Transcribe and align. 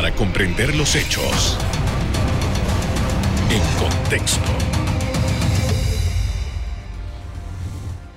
para 0.00 0.14
comprender 0.14 0.74
los 0.76 0.96
hechos 0.96 1.58
en 3.50 3.60
contexto. 3.78 4.48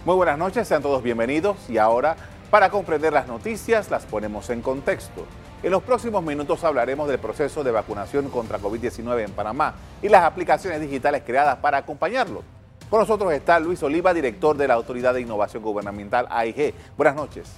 Muy 0.05 0.15
buenas 0.15 0.37
noches, 0.37 0.65
sean 0.65 0.81
todos 0.81 1.03
bienvenidos 1.03 1.57
y 1.67 1.77
ahora, 1.77 2.15
para 2.49 2.69
comprender 2.69 3.11
las 3.11 3.27
noticias, 3.27 3.91
las 3.91 4.05
ponemos 4.05 4.49
en 4.49 4.61
contexto. 4.61 5.25
En 5.61 5.71
los 5.71 5.83
próximos 5.83 6.23
minutos 6.23 6.63
hablaremos 6.63 7.09
del 7.09 7.19
proceso 7.19 7.65
de 7.65 7.71
vacunación 7.71 8.29
contra 8.29 8.59
COVID-19 8.59 9.25
en 9.25 9.31
Panamá 9.33 9.73
y 10.01 10.07
las 10.07 10.23
aplicaciones 10.23 10.79
digitales 10.79 11.23
creadas 11.25 11.57
para 11.57 11.79
acompañarlo. 11.79 12.43
Con 12.89 13.01
nosotros 13.01 13.33
está 13.33 13.59
Luis 13.59 13.83
Oliva, 13.83 14.13
director 14.13 14.55
de 14.55 14.69
la 14.69 14.75
Autoridad 14.75 15.13
de 15.13 15.19
Innovación 15.19 15.61
Gubernamental 15.61 16.27
AIG. 16.29 16.73
Buenas 16.95 17.15
noches. 17.17 17.51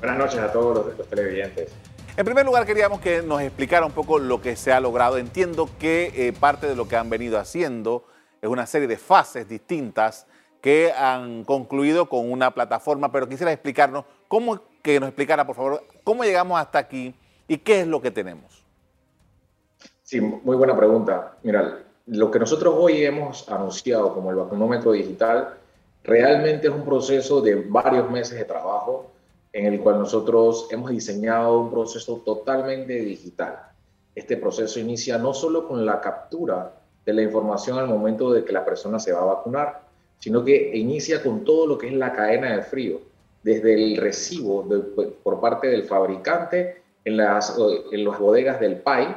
Buenas 0.00 0.18
noches 0.18 0.40
a 0.40 0.50
todos 0.50 0.96
los, 0.98 1.08
televidentes. 1.08 1.70
En 2.14 2.26
primer 2.26 2.44
lugar, 2.44 2.66
queríamos 2.66 3.00
que 3.00 3.22
nos 3.22 3.40
explicara 3.40 3.86
un 3.86 3.92
poco 3.92 4.18
lo 4.18 4.42
que 4.42 4.54
se 4.54 4.70
ha 4.70 4.80
logrado. 4.80 5.16
Entiendo 5.16 5.66
que 5.78 6.12
eh, 6.14 6.34
parte 6.34 6.66
de 6.66 6.76
lo 6.76 6.86
que 6.86 6.96
han 6.96 7.08
venido 7.08 7.38
haciendo 7.38 8.04
es 8.42 8.50
una 8.50 8.66
serie 8.66 8.86
de 8.86 8.98
fases 8.98 9.48
distintas 9.48 10.26
que 10.60 10.92
han 10.92 11.42
concluido 11.44 12.10
con 12.10 12.30
una 12.30 12.52
plataforma, 12.52 13.10
pero 13.10 13.26
quisiera 13.26 13.50
explicarnos 13.50 14.04
cómo, 14.28 14.60
que 14.82 15.00
nos 15.00 15.08
explicara, 15.08 15.46
por 15.46 15.56
favor, 15.56 15.84
cómo 16.04 16.22
llegamos 16.22 16.60
hasta 16.60 16.80
aquí 16.80 17.14
y 17.48 17.56
qué 17.56 17.80
es 17.80 17.86
lo 17.86 18.02
que 18.02 18.10
tenemos. 18.10 18.62
Sí, 20.02 20.20
muy 20.20 20.56
buena 20.56 20.76
pregunta. 20.76 21.38
Mira, 21.42 21.78
lo 22.08 22.30
que 22.30 22.38
nosotros 22.38 22.74
hoy 22.76 23.06
hemos 23.06 23.48
anunciado 23.48 24.12
como 24.12 24.28
el 24.28 24.36
vacunómetro 24.36 24.92
digital 24.92 25.54
realmente 26.04 26.68
es 26.68 26.74
un 26.74 26.84
proceso 26.84 27.40
de 27.40 27.54
varios 27.54 28.10
meses 28.10 28.38
de 28.38 28.44
trabajo 28.44 29.11
en 29.52 29.66
el 29.66 29.80
cual 29.80 29.98
nosotros 29.98 30.68
hemos 30.70 30.90
diseñado 30.90 31.60
un 31.60 31.70
proceso 31.70 32.22
totalmente 32.24 32.94
digital. 32.94 33.58
Este 34.14 34.36
proceso 34.36 34.80
inicia 34.80 35.18
no 35.18 35.34
solo 35.34 35.68
con 35.68 35.84
la 35.84 36.00
captura 36.00 36.72
de 37.04 37.12
la 37.12 37.22
información 37.22 37.78
al 37.78 37.88
momento 37.88 38.32
de 38.32 38.44
que 38.44 38.52
la 38.52 38.64
persona 38.64 38.98
se 38.98 39.12
va 39.12 39.22
a 39.22 39.34
vacunar, 39.34 39.82
sino 40.18 40.44
que 40.44 40.76
inicia 40.76 41.22
con 41.22 41.44
todo 41.44 41.66
lo 41.66 41.78
que 41.78 41.88
es 41.88 41.94
la 41.94 42.12
cadena 42.12 42.54
de 42.56 42.62
frío, 42.62 43.00
desde 43.42 43.74
el 43.74 43.96
recibo 43.96 44.64
por 45.22 45.40
parte 45.40 45.68
del 45.68 45.84
fabricante 45.84 46.82
en 47.04 47.16
las, 47.16 47.58
en 47.90 48.04
las 48.04 48.18
bodegas 48.18 48.60
del 48.60 48.76
PAI. 48.76 49.16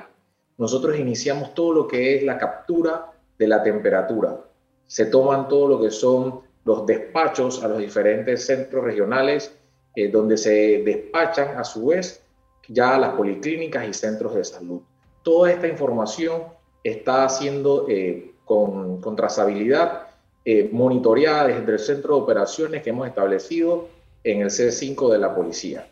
Nosotros 0.58 0.98
iniciamos 0.98 1.54
todo 1.54 1.74
lo 1.74 1.88
que 1.88 2.16
es 2.16 2.24
la 2.24 2.38
captura 2.38 3.12
de 3.38 3.48
la 3.48 3.62
temperatura. 3.62 4.40
Se 4.88 5.06
toman 5.06 5.48
todo 5.48 5.68
lo 5.68 5.82
que 5.82 5.92
son 5.92 6.42
los 6.64 6.86
despachos 6.86 7.64
a 7.64 7.68
los 7.68 7.78
diferentes 7.78 8.46
centros 8.46 8.84
regionales, 8.84 9.55
eh, 9.96 10.10
donde 10.10 10.38
se 10.38 10.84
despachan 10.84 11.58
a 11.58 11.64
su 11.64 11.88
vez 11.88 12.26
ya 12.68 12.98
las 12.98 13.14
policlínicas 13.14 13.88
y 13.88 13.94
centros 13.94 14.36
de 14.36 14.44
salud. 14.44 14.82
Toda 15.24 15.52
esta 15.52 15.68
información 15.68 16.44
está 16.84 17.28
siendo 17.30 17.88
eh, 17.90 18.34
con, 18.46 19.02
con 19.02 19.16
trazabilidad 19.16 20.08
eh, 20.44 20.70
monitoreada 20.72 21.48
desde 21.48 21.72
el 21.72 21.80
centro 21.80 22.16
de 22.16 22.22
operaciones 22.22 22.84
que 22.84 22.92
hemos 22.92 23.08
establecido 23.08 23.88
en 24.24 24.42
el 24.42 24.50
C5 24.50 25.12
de 25.12 25.18
la 25.18 25.34
policía. 25.34 25.88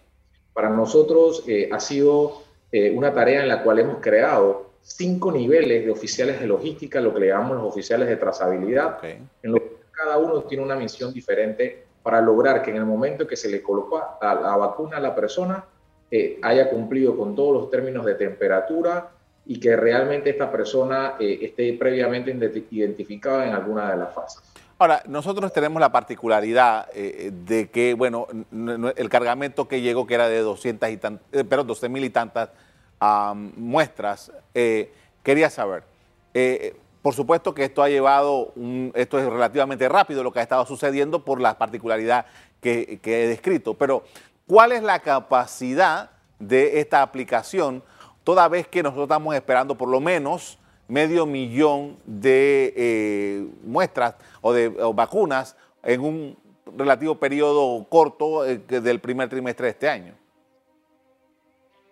Para 0.54 0.70
nosotros 0.70 1.44
eh, 1.48 1.70
ha 1.72 1.80
sido 1.80 2.44
una 2.96 3.14
tarea 3.14 3.44
en 3.44 3.50
la 3.50 3.62
cual 3.62 3.78
hemos 3.78 3.98
creado 4.00 4.72
cinco 4.82 5.32
niveles 5.32 5.86
de 5.86 5.92
oficiales 5.92 6.40
de 6.40 6.48
logística, 6.48 7.00
lo 7.00 7.14
que 7.14 7.20
le 7.20 7.28
llamamos 7.28 7.58
los 7.58 7.68
oficiales 7.68 8.10
de 8.10 8.16
trazabilidad, 8.16 8.98
en 9.04 9.30
lo 9.44 9.60
que 9.60 9.76
cada 9.92 10.18
uno 10.18 10.42
tiene 10.42 10.64
una 10.64 10.76
misión 10.76 11.14
diferente 11.14 11.84
para 12.04 12.22
lograr 12.22 12.62
que 12.62 12.70
en 12.72 12.78
el 12.78 12.86
momento 12.86 13.26
que 13.26 13.38
se 13.38 13.50
le 13.50 13.64
coloca 13.64 14.18
la, 14.22 14.58
vacuna 14.58 14.98
a 14.98 15.00
la 15.00 15.16
persona 15.16 15.66
haya 16.44 16.70
cumplido 16.70 17.18
con 17.18 17.36
todos 17.36 17.54
los 17.54 17.72
términos 17.72 18.06
de 18.06 18.14
temperatura, 18.14 19.10
y 19.46 19.60
que 19.60 19.76
realmente 19.76 20.30
esta 20.30 20.52
persona 20.52 21.16
eh, 21.20 21.40
esté 21.42 21.74
previamente 21.74 22.32
identificada 22.72 23.46
en 23.48 23.54
alguna 23.54 23.92
de 23.92 23.98
las 23.98 24.14
fases. 24.14 24.42
Ahora, 24.80 25.04
nosotros 25.08 25.52
tenemos 25.54 25.80
la 25.80 25.92
particularidad 25.92 26.88
eh, 26.94 27.32
de 27.32 27.70
que, 27.70 27.94
bueno, 27.94 28.28
el 28.96 29.10
cargamento 29.10 29.68
que 29.68 29.82
llegó, 29.82 30.08
que 30.08 30.16
era 30.16 30.28
de 30.28 30.40
200 30.40 30.90
y 30.90 30.98
tantas, 30.98 31.26
eh, 31.32 31.44
perdón, 31.44 31.68
12 31.68 31.90
mil 31.90 32.04
y 32.04 32.10
tantas 32.10 32.50
muestras, 33.58 34.32
quería 35.24 35.50
saber, 35.50 35.84
por 37.04 37.14
supuesto 37.14 37.54
que 37.54 37.66
esto 37.66 37.84
ha 37.84 37.90
llevado, 37.90 38.54
esto 38.96 39.20
es 39.20 39.26
relativamente 39.26 39.88
rápido 39.88 40.24
lo 40.24 40.32
que 40.32 40.40
ha 40.40 40.44
estado 40.44 40.66
sucediendo 40.66 41.24
por 41.24 41.40
la 41.40 41.60
particularidad 41.60 42.26
que, 42.62 43.00
que 43.04 43.26
he 43.26 43.28
descrito, 43.28 43.76
pero 43.76 44.04
¿cuál 44.48 44.72
es 44.72 44.82
la 44.82 45.00
capacidad 45.00 46.10
de 46.40 46.80
esta 46.80 47.02
aplicación 47.02 47.84
toda 48.24 48.48
vez 48.48 48.68
que 48.68 48.82
nosotros 48.82 49.04
estamos 49.04 49.36
esperando 49.36 49.76
por 49.76 49.90
lo 49.90 50.00
menos 50.00 50.58
medio 50.88 51.26
millón 51.26 51.98
de 52.06 52.74
eh, 52.76 53.48
muestras 53.64 54.16
o 54.42 54.54
de 54.54 54.70
vacunas 54.70 55.56
en 55.84 56.02
un 56.02 56.38
relativo 56.78 57.16
periodo 57.16 57.86
corto 57.90 58.46
eh, 58.46 58.58
del 58.58 59.00
primer 59.00 59.30
trimestre 59.30 59.66
de 59.66 59.72
este 59.72 59.90
año. 59.90 60.14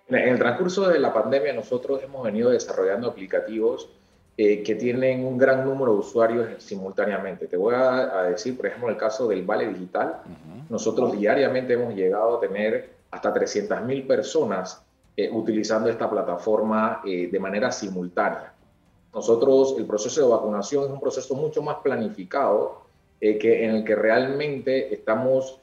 En 0.08 0.28
el 0.28 0.40
transcurso 0.40 0.88
de 0.88 1.00
la 1.00 1.14
pandemia 1.14 1.54
nosotros 1.54 2.02
hemos 2.04 2.24
venido 2.24 2.50
desarrollando 2.50 3.10
aplicativos 3.10 3.90
eh, 4.38 4.64
que 4.64 4.76
tienen 4.76 5.26
un 5.26 5.38
gran 5.38 5.66
número 5.66 5.94
de 5.94 6.00
usuarios 6.00 6.64
simultáneamente. 6.64 7.48
Te 7.48 7.58
voy 7.58 7.76
a, 7.76 8.24
decir, 8.24 8.56
por 8.58 8.66
ejemplo, 8.66 8.90
el 8.90 8.98
caso 8.98 9.28
del 9.28 9.44
Vale 9.44 9.68
Digital. 9.68 10.22
Nosotros 10.70 11.18
diariamente 11.18 11.74
hemos 11.74 11.94
llegado 11.94 12.38
a 12.38 12.40
tener 12.40 13.02
hasta 13.12 13.34
300.000 13.34 14.08
personas 14.08 14.84
eh, 15.18 15.30
utilizando 15.32 15.90
esta 15.90 16.10
plataforma 16.10 17.02
eh, 17.06 17.28
de 17.30 17.40
manera 17.40 17.72
simultánea. 17.72 18.54
Nosotros, 19.14 19.76
el 19.78 19.86
proceso 19.86 20.22
de 20.22 20.32
vacunación 20.32 20.86
es 20.86 20.90
un 20.90 21.02
proceso 21.02 21.36
mucho 21.36 21.62
más 21.62 21.78
planificado 21.84 22.84
eh, 23.20 23.38
que 23.38 23.66
en 23.66 23.76
el 23.76 23.84
que 23.84 23.96
realmente 23.96 24.94
estamos 24.94 25.60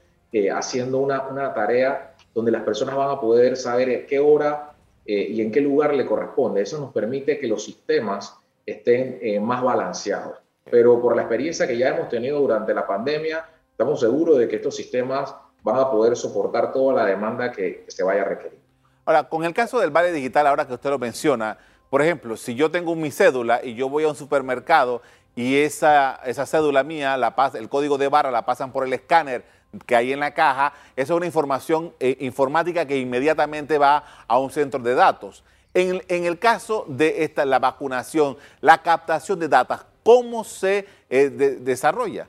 haciendo 0.53 0.99
una, 0.99 1.27
una, 1.27 1.55
tarea 1.55 2.15
donde 2.34 2.51
las 2.53 2.62
personas 2.62 2.95
van 2.95 3.09
a 3.09 3.19
poder 3.19 3.57
saber 3.57 4.03
a 4.03 4.07
qué 4.07 4.19
hora 4.19 4.75
y 5.07 5.41
en 5.41 5.51
qué 5.51 5.62
lugar 5.62 5.95
le 5.95 6.05
corresponde. 6.05 6.61
Eso 6.61 6.78
nos 6.78 6.93
permite 6.93 7.39
que 7.39 7.47
los 7.47 7.65
sistemas 7.65 8.37
estén 8.71 9.45
más 9.45 9.62
balanceados. 9.62 10.39
Pero 10.71 11.01
por 11.01 11.17
la 11.17 11.23
experiencia 11.23 11.67
que 11.67 11.77
ya 11.77 11.89
hemos 11.89 12.09
tenido 12.09 12.39
durante 12.41 12.75
la 12.75 12.87
pandemia, 12.87 13.47
estamos 13.71 14.01
seguros 14.01 14.39
de 14.39 14.49
que 14.49 14.56
estos 14.56 14.77
sistemas 14.77 15.34
van 15.62 15.79
a 15.79 15.91
poder 15.91 16.17
soportar 16.17 16.73
toda 16.73 16.95
la 16.95 17.07
demanda 17.07 17.51
que 17.51 17.84
se 17.89 18.03
vaya 18.03 18.23
a 18.23 18.25
requerir. 18.25 18.59
Ahora, 19.05 19.28
con 19.28 19.45
el 19.45 19.55
caso 19.55 19.81
del 19.81 19.91
vale 19.91 20.12
digital, 20.12 20.47
ahora 20.47 20.67
que 20.67 20.75
usted 20.75 20.91
lo 20.91 20.99
menciona, 20.99 21.57
por 21.91 22.03
ejemplo, 22.03 22.37
si 22.37 22.55
yo 22.55 22.71
tengo 22.71 22.95
mi 22.95 23.11
cédula 23.11 23.61
y 23.65 23.75
yo 23.75 23.89
voy 23.89 24.05
a 24.05 24.09
un 24.09 24.15
supermercado 24.15 25.01
y 25.34 25.57
esa, 25.57 26.21
esa 26.27 26.45
cédula 26.45 26.83
mía, 26.83 27.17
la 27.17 27.34
el 27.55 27.69
código 27.69 27.97
de 27.97 28.09
barra 28.09 28.31
la 28.31 28.45
pasan 28.45 28.73
por 28.73 28.87
el 28.87 28.93
escáner 28.93 29.45
que 29.87 29.97
hay 29.97 30.12
en 30.12 30.21
la 30.21 30.34
caja, 30.34 30.73
esa 30.97 31.12
es 31.12 31.17
una 31.17 31.27
información 31.27 31.95
eh, 32.01 32.17
informática 32.21 32.87
que 32.87 32.99
inmediatamente 32.99 33.78
va 33.78 34.05
a 34.27 34.39
un 34.39 34.51
centro 34.51 34.81
de 34.81 34.95
datos. 34.95 35.45
En, 35.81 36.25
el 36.25 36.39
caso 36.39 36.84
de 36.89 37.22
esta, 37.25 37.44
la 37.44 37.59
vacunación, 37.59 38.37
la 38.61 38.83
captación 38.83 39.39
de 39.39 39.49
datos, 39.49 39.84
¿cómo 40.03 40.43
se 40.44 40.87
eh, 41.09 41.28
desarrolla? 41.28 42.28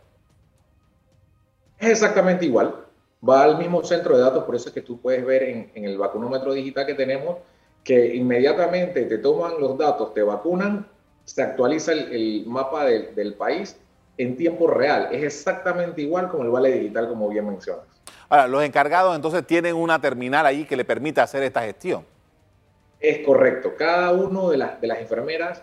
Es 1.80 1.90
exactamente 1.90 2.46
igual 2.46 2.74
va 3.28 3.44
al 3.44 3.58
mismo 3.58 3.84
centro 3.84 4.16
de 4.16 4.24
datos, 4.24 4.44
por 4.44 4.56
eso 4.56 4.70
es 4.70 4.74
que 4.74 4.82
tú 4.82 5.00
puedes 5.00 5.26
ver 5.26 5.44
en, 5.44 5.72
el 5.74 5.98
vacunómetro 5.98 6.54
digital 6.54 6.86
que 6.86 6.94
tenemos 6.94 7.38
que 7.84 8.16
inmediatamente 8.16 9.06
te 9.06 9.18
toman 9.18 9.60
los 9.60 9.78
datos, 9.78 10.14
te 10.14 10.22
vacunan, 10.22 10.88
se 11.26 11.42
actualiza 11.42 11.94
el, 11.94 12.44
mapa 12.46 12.86
del 12.86 13.34
país 13.36 13.78
en 14.18 14.36
tiempo 14.36 14.68
real. 14.68 15.10
Es 15.12 15.24
exactamente 15.24 16.02
igual 16.02 16.30
como 16.30 16.44
el 16.44 16.50
vale 16.50 16.72
digital, 16.72 17.08
como 17.08 17.30
bien 17.30 17.48
mencionas. 17.48 17.86
Ahora, 18.28 18.48
los 18.48 18.64
encargados 18.64 19.16
entonces 19.16 19.46
tienen 19.48 19.76
una 19.76 20.00
terminal 20.00 20.46
ahí 20.46 20.66
que 20.66 20.76
le 20.76 20.86
permite 20.86 21.22
hacer 21.22 21.42
esta 21.42 21.62
gestión. 21.62 22.06
Es 23.00 23.26
correcto. 23.26 23.76
Cada 23.78 24.12
uno 24.12 24.50
de 24.50 24.58
las, 24.58 24.82
de 24.82 24.88
las 24.88 25.00
enfermeras 25.00 25.62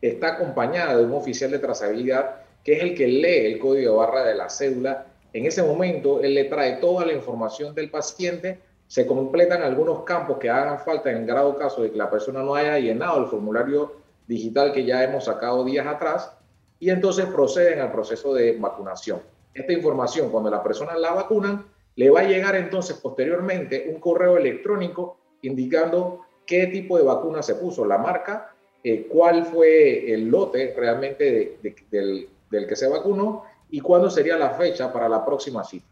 está 0.00 0.34
acompañada 0.34 0.96
de 0.96 1.04
un 1.04 1.12
oficial 1.12 1.50
de 1.50 1.58
trazabilidad 1.58 2.42
que 2.64 2.74
es 2.74 2.82
el 2.82 2.94
que 2.94 3.06
lee 3.06 3.52
el 3.52 3.58
código 3.58 3.92
de 3.92 3.96
barra 3.98 4.24
de 4.24 4.34
la 4.34 4.48
cédula 4.48 5.06
en 5.32 5.46
ese 5.46 5.62
momento, 5.62 6.20
él 6.20 6.34
le 6.34 6.44
trae 6.44 6.76
toda 6.76 7.06
la 7.06 7.12
información 7.12 7.74
del 7.74 7.90
paciente, 7.90 8.60
se 8.86 9.06
completan 9.06 9.62
algunos 9.62 10.02
campos 10.02 10.36
que 10.38 10.50
hagan 10.50 10.78
falta 10.80 11.10
en 11.10 11.26
grado 11.26 11.56
caso 11.56 11.82
de 11.82 11.90
que 11.90 11.96
la 11.96 12.10
persona 12.10 12.42
no 12.42 12.54
haya 12.54 12.78
llenado 12.78 13.18
el 13.22 13.30
formulario 13.30 13.94
digital 14.26 14.72
que 14.72 14.84
ya 14.84 15.02
hemos 15.02 15.24
sacado 15.24 15.64
días 15.64 15.86
atrás, 15.86 16.36
y 16.78 16.90
entonces 16.90 17.26
proceden 17.26 17.80
al 17.80 17.92
proceso 17.92 18.34
de 18.34 18.58
vacunación. 18.58 19.20
Esta 19.54 19.72
información, 19.72 20.30
cuando 20.30 20.50
la 20.50 20.62
persona 20.62 20.96
la 20.96 21.12
vacunan, 21.12 21.64
le 21.96 22.10
va 22.10 22.20
a 22.20 22.24
llegar 22.24 22.54
entonces 22.56 22.96
posteriormente 22.96 23.86
un 23.92 24.00
correo 24.00 24.36
electrónico 24.36 25.16
indicando 25.42 26.20
qué 26.46 26.66
tipo 26.66 26.96
de 26.96 27.04
vacuna 27.04 27.42
se 27.42 27.54
puso, 27.54 27.84
la 27.84 27.98
marca, 27.98 28.54
eh, 28.84 29.06
cuál 29.08 29.46
fue 29.46 30.12
el 30.12 30.28
lote 30.28 30.74
realmente 30.76 31.58
del, 31.90 32.28
que 32.50 32.76
se 32.76 32.88
vacunó 32.88 33.44
y 33.70 33.80
cuándo 33.80 34.10
sería 34.10 34.36
la 34.36 34.50
fecha 34.50 34.92
para 34.92 35.08
la 35.08 35.24
próxima 35.24 35.64
cita. 35.64 35.86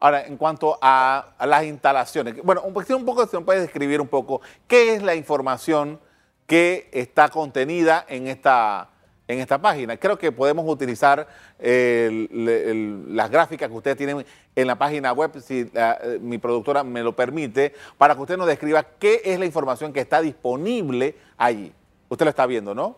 Ahora, 0.00 0.24
en 0.24 0.36
cuanto 0.36 0.78
a, 0.80 1.34
las 1.44 1.64
instalaciones, 1.64 2.40
bueno, 2.42 2.62
un, 2.62 2.74
un 2.94 3.04
poco, 3.04 3.26
se 3.26 3.40
puede 3.40 3.60
describir 3.62 4.00
un 4.00 4.06
poco 4.06 4.40
qué 4.68 4.94
es 4.94 5.02
la 5.02 5.16
información 5.16 5.98
que 6.46 6.88
está 6.92 7.28
contenida 7.28 8.06
en 8.08 8.28
esta, 8.28 8.90
en 9.28 9.40
esta 9.40 9.60
página. 9.60 9.96
Creo 9.98 10.18
que 10.18 10.32
podemos 10.32 10.66
utilizar 10.66 11.28
las 11.58 13.30
gráficas 13.30 13.68
que 13.68 13.74
ustedes 13.74 13.96
tienen 13.96 14.24
en 14.56 14.66
la 14.66 14.76
página 14.76 15.12
web, 15.12 15.38
si 15.40 15.70
eh, 15.72 16.18
mi 16.20 16.38
productora 16.38 16.82
me 16.82 17.02
lo 17.02 17.14
permite, 17.14 17.74
para 17.98 18.14
que 18.14 18.22
usted 18.22 18.36
nos 18.38 18.46
describa 18.46 18.82
qué 18.98 19.20
es 19.22 19.38
la 19.38 19.44
información 19.44 19.92
que 19.92 20.00
está 20.00 20.22
disponible 20.22 21.14
allí. 21.36 21.72
Usted 22.08 22.24
lo 22.24 22.30
está 22.30 22.46
viendo, 22.46 22.74
¿no? 22.74 22.96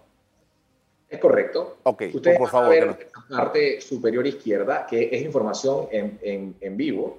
Es 1.08 1.18
correcto. 1.18 1.78
Ok, 1.82 2.04
Usted 2.14 2.38
por 2.38 2.48
favor. 2.48 2.70
Ver 2.70 3.08
la 3.28 3.38
parte 3.38 3.80
superior 3.80 4.24
izquierda, 4.24 4.86
que 4.86 5.10
es 5.12 5.22
información 5.22 5.88
en, 5.90 6.54
en, 6.60 6.76
vivo, 6.76 7.18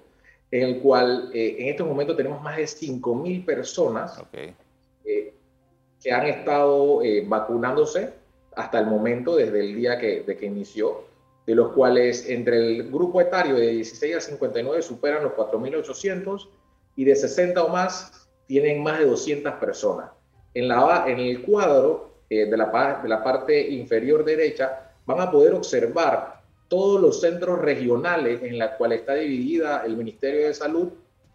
en 0.50 0.64
el 0.64 0.80
cual 0.80 1.30
eh, 1.34 1.57
en 1.60 1.68
este 1.68 1.84
momento 1.84 2.16
tenemos 2.16 2.42
más 2.42 2.56
de 2.56 2.64
5.000 2.64 3.44
personas 3.44 4.24
eh, 4.31 5.34
que 6.02 6.12
han 6.12 6.25
estado 6.25 7.02
vacunándose 7.25 8.20
hasta 8.62 8.80
el 8.80 8.86
momento, 8.86 9.36
desde 9.36 9.60
el 9.60 9.75
día 9.75 9.98
que, 9.98 10.22
de 10.22 10.38
que 10.38 10.46
inició, 10.46 11.06
de 11.46 11.56
los 11.56 11.74
cuales 11.74 12.30
entre 12.30 12.58
el 12.58 12.92
grupo 12.92 13.19
etario 13.19 13.56
de 13.56 13.68
16 13.72 14.16
a 14.16 14.22
59 14.22 14.81
superan 14.81 15.24
los 15.24 15.34
4.800 15.34 16.48
y 16.96 17.06
de 17.06 17.16
60 17.16 17.63
o 17.63 17.69
más 17.69 18.30
tienen 18.46 18.84
más 18.84 19.00
de 19.00 19.06
200 19.06 19.54
personas. 19.54 20.12
En, 20.54 20.68
la, 20.68 21.06
en 21.08 21.19
el 21.19 21.42
cuadro 21.42 22.12
eh, 22.30 22.46
de, 22.46 22.58
la, 22.58 23.00
de 23.02 23.10
la 23.10 23.24
parte 23.24 23.69
inferior 23.69 24.24
derecha 24.24 24.92
van 25.06 25.19
a 25.19 25.31
poder 25.31 25.54
observar 25.54 26.42
todos 26.68 27.02
los 27.02 27.19
centros 27.19 27.60
regionales 27.60 28.42
en 28.44 28.60
los 28.60 28.69
cuales 28.72 29.00
está 29.00 29.16
dividida 29.16 29.84
el 29.86 29.98
Ministerio 29.98 30.48
de 30.48 30.54
Salud, 30.54 30.90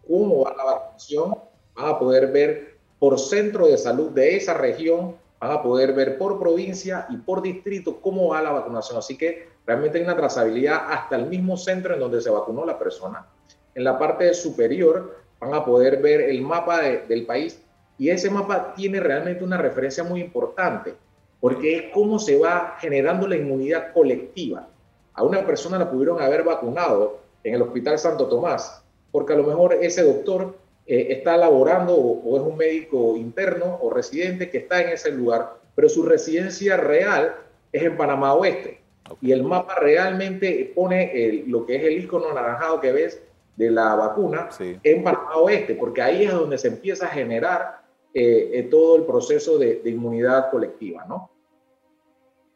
cómo 0.07 0.45
va 0.45 0.55
la 0.55 0.63
vacunación, 0.63 1.35
van 1.75 1.89
a 1.89 1.99
poder 1.99 2.31
ver 2.31 2.77
por 2.97 3.19
centro 3.19 3.67
de 3.67 3.77
salud 3.77 4.11
de 4.11 4.37
esa 4.37 4.53
región 4.53 5.15
van 5.39 5.51
a 5.51 5.61
poder 5.61 5.93
ver 5.93 6.17
por 6.17 6.39
provincia 6.39 7.05
y 7.09 7.17
por 7.17 7.41
distrito 7.41 8.01
cómo 8.01 8.29
va 8.29 8.41
la 8.41 8.51
vacunación. 8.51 8.97
Así 8.97 9.17
que 9.17 9.49
realmente 9.65 9.97
hay 9.97 10.03
una 10.03 10.15
trazabilidad 10.15 10.91
hasta 10.91 11.15
el 11.15 11.27
mismo 11.27 11.57
centro 11.57 11.93
en 11.93 11.99
donde 11.99 12.21
se 12.21 12.29
vacunó 12.29 12.65
la 12.65 12.79
persona. 12.79 13.27
En 13.75 13.83
la 13.83 13.99
parte 13.99 14.33
superior 14.33 15.17
van 15.39 15.53
a 15.53 15.63
poder 15.63 16.01
ver 16.01 16.21
el 16.21 16.41
mapa 16.41 16.81
del 16.81 17.25
país 17.25 17.61
y 17.97 18.09
ese 18.09 18.29
mapa 18.29 18.73
tiene 18.75 18.99
realmente 18.99 19.43
una 19.43 19.57
referencia 19.57 20.03
muy 20.03 20.21
importante 20.21 20.95
porque 21.39 21.77
es 21.77 21.83
cómo 21.93 22.17
se 22.17 22.39
va 22.39 22.75
generando 22.79 23.27
la 23.27 23.35
inmunidad 23.35 23.93
colectiva. 23.93 24.67
A 25.13 25.23
una 25.23 25.45
persona 25.45 25.77
la 25.77 25.89
pudieron 25.89 26.21
haber 26.21 26.43
vacunado 26.43 27.19
en 27.43 27.53
el 27.53 27.61
Hospital 27.61 27.99
Santo 27.99 28.27
Tomás 28.27 28.83
porque 29.11 29.33
a 29.33 29.37
lo 29.37 29.43
mejor 29.43 29.73
ese 29.73 30.03
doctor 30.03 30.57
eh, 30.89 31.07
está 31.09 31.35
laborando 31.35 31.93
o, 31.93 32.37
es 32.37 32.43
un 32.43 32.55
médico 32.55 33.17
interno 33.17 33.77
o 33.81 33.89
residente 33.89 34.49
que 34.49 34.59
está 34.59 34.81
en 34.81 34.89
ese 34.89 35.11
lugar, 35.11 35.57
pero 35.75 35.89
su 35.89 36.01
residencia 36.03 36.77
real 36.77 37.35
es 37.73 37.83
en 37.83 37.97
Panamá 37.97 38.33
Oeste. 38.33 38.79
Y 39.21 39.33
el 39.33 39.43
mapa 39.43 39.75
realmente 39.75 40.71
pone 40.73 41.43
lo 41.47 41.65
que 41.65 41.75
es 41.75 41.83
el 41.83 42.03
icono 42.03 42.29
anaranjado 42.29 42.79
que 42.79 42.91
ves 42.93 43.21
de 43.57 43.69
la 43.71 43.95
vacuna 43.95 44.49
en 44.59 45.03
Panamá 45.03 45.35
Oeste, 45.37 45.75
porque 45.75 46.01
ahí 46.01 46.23
es 46.23 46.31
donde 46.31 46.57
se 46.57 46.69
empieza 46.69 47.07
a 47.07 47.09
generar 47.09 47.81
eh, 48.13 48.51
eh, 48.53 48.63
todo 48.63 48.95
el 48.95 49.03
proceso 49.03 49.57
de, 49.57 49.81
inmunidad 49.85 50.51
colectiva, 50.51 51.05
¿no? 51.05 51.29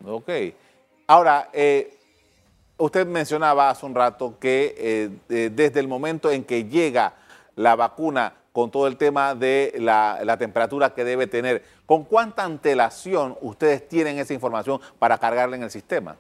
Ok. 0.06 0.30
Ahora, 1.08 1.50
usted 2.78 3.08
mencionaba 3.08 3.70
hace 3.70 3.86
un 3.86 3.96
rato 3.96 4.38
que 4.40 5.12
desde 5.28 5.80
el 5.80 5.88
momento 5.88 6.32
en 6.32 6.44
que 6.46 6.64
llega 6.66 7.14
la 7.56 7.76
vacuna 7.76 8.34
con 8.52 8.70
todo 8.70 8.88
el 8.88 8.98
tema 8.98 9.34
de 9.36 9.74
la, 9.78 10.36
temperatura 10.38 10.94
que 10.94 11.04
debe 11.04 11.28
tener. 11.28 11.64
¿Con 11.86 12.04
cuánta 12.04 12.44
antelación 12.44 13.38
ustedes 13.42 13.88
tienen 13.88 14.20
esa 14.20 14.34
información 14.34 14.80
para 15.00 15.18
cargarla 15.18 15.56
en 15.56 15.64
el 15.64 15.72
sistema? 15.72 16.18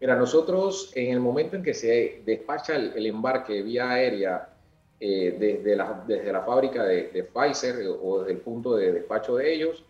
Mira, 0.00 0.16
nosotros 0.16 0.92
en 0.94 1.12
el 1.12 1.20
momento 1.20 1.56
en 1.56 1.62
que 1.62 1.74
se 1.74 2.22
despacha 2.24 2.76
el, 2.76 3.06
embarque 3.06 3.62
vía 3.62 3.90
aérea 3.90 4.48
eh, 5.00 5.36
desde, 5.38 5.76
la, 5.76 6.42
fábrica 6.42 6.82
de, 6.84 7.28
Pfizer 7.32 7.86
o 8.02 8.20
desde 8.20 8.32
el 8.32 8.38
punto 8.38 8.76
de 8.76 8.92
despacho 8.92 9.36
de 9.36 9.54
ellos, 9.54 9.84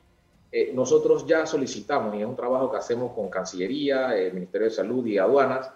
eh, 0.53 0.71
nosotros 0.73 1.27
ya 1.27 1.47
solicitamos, 1.47 2.15
y 2.15 2.21
es 2.21 2.27
un 2.27 2.37
trabajo 2.37 2.71
que 2.71 2.77
hacemos 2.77 3.13
con 3.13 3.29
Cancillería, 3.29 4.17
el 4.17 4.35
Ministerio 4.35 4.69
de 4.69 4.75
Salud 4.75 5.05
y 5.05 5.19
Aduanas, 5.19 5.71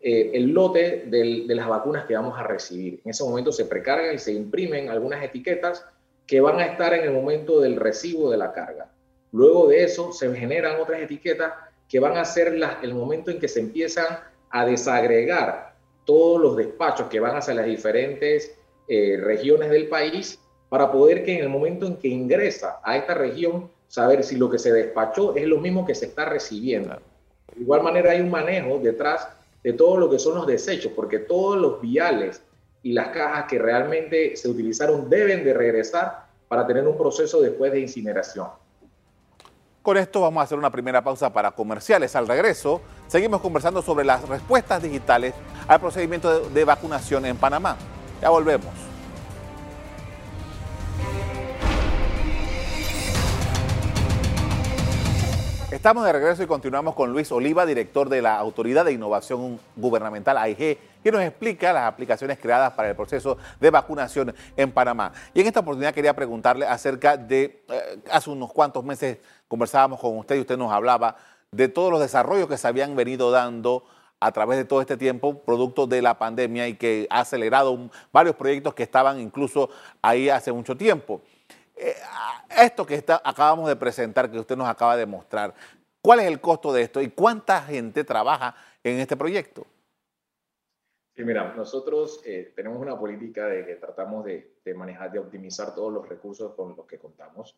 eh, 0.00 0.30
el 0.34 0.50
lote 0.50 1.04
de 1.06 1.54
las 1.54 1.66
vacunas 1.66 2.06
que 2.06 2.14
vamos 2.14 2.38
a 2.38 2.44
recibir. 2.44 3.00
En 3.04 3.10
ese 3.10 3.24
momento 3.24 3.50
se 3.50 3.64
precargan 3.64 4.14
y 4.14 4.18
se 4.18 4.32
imprimen 4.32 4.88
algunas 4.90 5.22
etiquetas 5.24 5.84
que 6.26 6.40
van 6.40 6.60
a 6.60 6.66
estar 6.66 6.94
en 6.94 7.04
el 7.04 7.12
momento 7.12 7.60
del 7.60 7.76
recibo 7.76 8.30
de 8.30 8.36
la 8.36 8.52
carga. 8.52 8.90
Luego 9.32 9.66
de 9.68 9.82
eso 9.82 10.12
se 10.12 10.32
generan 10.34 10.80
otras 10.80 11.00
etiquetas 11.00 11.52
que 11.88 12.00
van 12.00 12.16
a 12.16 12.24
ser 12.24 12.58
el 12.82 12.94
momento 12.94 13.30
en 13.30 13.40
que 13.40 13.48
se 13.48 13.60
empiezan 13.60 14.20
a 14.50 14.66
desagregar 14.66 15.74
todos 16.04 16.40
los 16.40 16.56
despachos 16.56 17.08
que 17.08 17.20
van 17.20 17.36
hacia 17.36 17.54
las 17.54 17.66
diferentes 17.66 18.54
eh, 18.88 19.18
regiones 19.20 19.70
del 19.70 19.88
país 19.88 20.38
para 20.68 20.92
poder 20.92 21.24
que 21.24 21.34
en 21.38 21.44
el 21.44 21.48
momento 21.48 21.86
en 21.86 21.96
que 21.96 22.08
ingresa 22.08 22.80
a 22.82 22.96
esta 22.96 23.14
región 23.14 23.70
saber 23.88 24.22
si 24.22 24.36
lo 24.36 24.50
que 24.50 24.58
se 24.58 24.72
despachó 24.72 25.34
es 25.34 25.46
lo 25.46 25.58
mismo 25.58 25.86
que 25.86 25.94
se 25.94 26.06
está 26.06 26.26
recibiendo. 26.26 26.98
De 27.54 27.62
igual 27.62 27.82
manera 27.82 28.12
hay 28.12 28.20
un 28.20 28.30
manejo 28.30 28.78
detrás 28.78 29.28
de 29.62 29.72
todo 29.72 29.96
lo 29.96 30.10
que 30.10 30.18
son 30.18 30.34
los 30.34 30.46
desechos, 30.46 30.92
porque 30.94 31.18
todos 31.18 31.56
los 31.56 31.80
viales 31.80 32.42
y 32.82 32.92
las 32.92 33.08
cajas 33.08 33.46
que 33.48 33.58
realmente 33.58 34.36
se 34.36 34.48
utilizaron 34.48 35.10
deben 35.10 35.44
de 35.44 35.54
regresar 35.54 36.26
para 36.48 36.66
tener 36.66 36.86
un 36.86 36.96
proceso 36.96 37.40
después 37.40 37.72
de 37.72 37.80
incineración. 37.80 38.48
Con 39.82 39.96
esto 39.96 40.20
vamos 40.20 40.40
a 40.40 40.44
hacer 40.44 40.58
una 40.58 40.70
primera 40.70 41.02
pausa 41.02 41.32
para 41.32 41.50
comerciales. 41.52 42.14
Al 42.14 42.28
regreso, 42.28 42.80
seguimos 43.06 43.40
conversando 43.40 43.82
sobre 43.82 44.04
las 44.04 44.28
respuestas 44.28 44.82
digitales 44.82 45.34
al 45.66 45.80
procedimiento 45.80 46.48
de 46.50 46.64
vacunación 46.64 47.24
en 47.26 47.36
Panamá. 47.36 47.76
Ya 48.20 48.30
volvemos. 48.30 48.87
Estamos 55.78 56.04
de 56.04 56.12
regreso 56.12 56.42
y 56.42 56.48
continuamos 56.48 56.96
con 56.96 57.12
Luis 57.12 57.30
Oliva, 57.30 57.64
director 57.64 58.08
de 58.08 58.20
la 58.20 58.36
Autoridad 58.36 58.84
de 58.84 58.90
Innovación 58.90 59.60
Gubernamental 59.76 60.36
AIG, 60.36 60.76
que 61.04 61.12
nos 61.12 61.22
explica 61.22 61.72
las 61.72 61.84
aplicaciones 61.84 62.36
creadas 62.40 62.72
para 62.72 62.88
el 62.88 62.96
proceso 62.96 63.38
de 63.60 63.70
vacunación 63.70 64.34
en 64.56 64.72
Panamá. 64.72 65.12
Y 65.32 65.40
en 65.40 65.46
esta 65.46 65.60
oportunidad 65.60 65.94
quería 65.94 66.16
preguntarle 66.16 66.66
acerca 66.66 67.16
de, 67.16 67.62
eh, 67.68 67.98
hace 68.10 68.28
unos 68.28 68.52
cuantos 68.52 68.82
meses 68.82 69.18
conversábamos 69.46 70.00
con 70.00 70.18
usted 70.18 70.34
y 70.34 70.40
usted 70.40 70.58
nos 70.58 70.72
hablaba 70.72 71.14
de 71.52 71.68
todos 71.68 71.92
los 71.92 72.00
desarrollos 72.00 72.48
que 72.48 72.58
se 72.58 72.66
habían 72.66 72.96
venido 72.96 73.30
dando 73.30 73.84
a 74.18 74.32
través 74.32 74.58
de 74.58 74.64
todo 74.64 74.80
este 74.80 74.96
tiempo, 74.96 75.42
producto 75.42 75.86
de 75.86 76.02
la 76.02 76.18
pandemia 76.18 76.66
y 76.66 76.74
que 76.74 77.06
ha 77.08 77.20
acelerado 77.20 77.88
varios 78.12 78.34
proyectos 78.34 78.74
que 78.74 78.82
estaban 78.82 79.20
incluso 79.20 79.70
ahí 80.02 80.28
hace 80.28 80.50
mucho 80.50 80.76
tiempo. 80.76 81.22
Eh, 81.78 81.94
esto 82.60 82.84
que 82.84 82.96
está, 82.96 83.22
acabamos 83.24 83.68
de 83.68 83.76
presentar, 83.76 84.30
que 84.30 84.38
usted 84.38 84.56
nos 84.56 84.68
acaba 84.68 84.96
de 84.96 85.06
mostrar, 85.06 85.54
¿cuál 86.02 86.20
es 86.20 86.26
el 86.26 86.40
costo 86.40 86.72
de 86.72 86.82
esto 86.82 87.00
y 87.00 87.08
cuánta 87.08 87.62
gente 87.62 88.02
trabaja 88.02 88.54
en 88.82 88.98
este 88.98 89.16
proyecto? 89.16 89.64
Sí, 91.14 91.24
mira, 91.24 91.54
nosotros 91.54 92.20
eh, 92.24 92.52
tenemos 92.54 92.80
una 92.80 92.98
política 92.98 93.46
de 93.46 93.64
que 93.64 93.76
tratamos 93.76 94.24
de, 94.24 94.50
manejar, 94.74 95.12
de 95.12 95.20
optimizar 95.20 95.74
todos 95.74 95.92
los 95.92 96.08
recursos 96.08 96.54
con 96.54 96.76
los 96.76 96.86
que 96.86 96.98
contamos. 96.98 97.56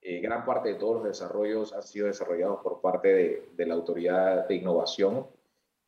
Eh, 0.00 0.20
gran 0.20 0.44
parte 0.44 0.70
de 0.70 0.74
todos 0.76 0.96
los 0.96 1.04
desarrollos 1.04 1.72
han 1.72 1.82
sido 1.82 2.06
desarrollados 2.06 2.60
por 2.62 2.80
parte 2.80 3.48
de, 3.56 3.66
la 3.66 3.74
Autoridad 3.74 4.46
de 4.46 4.54
Innovación 4.54 5.26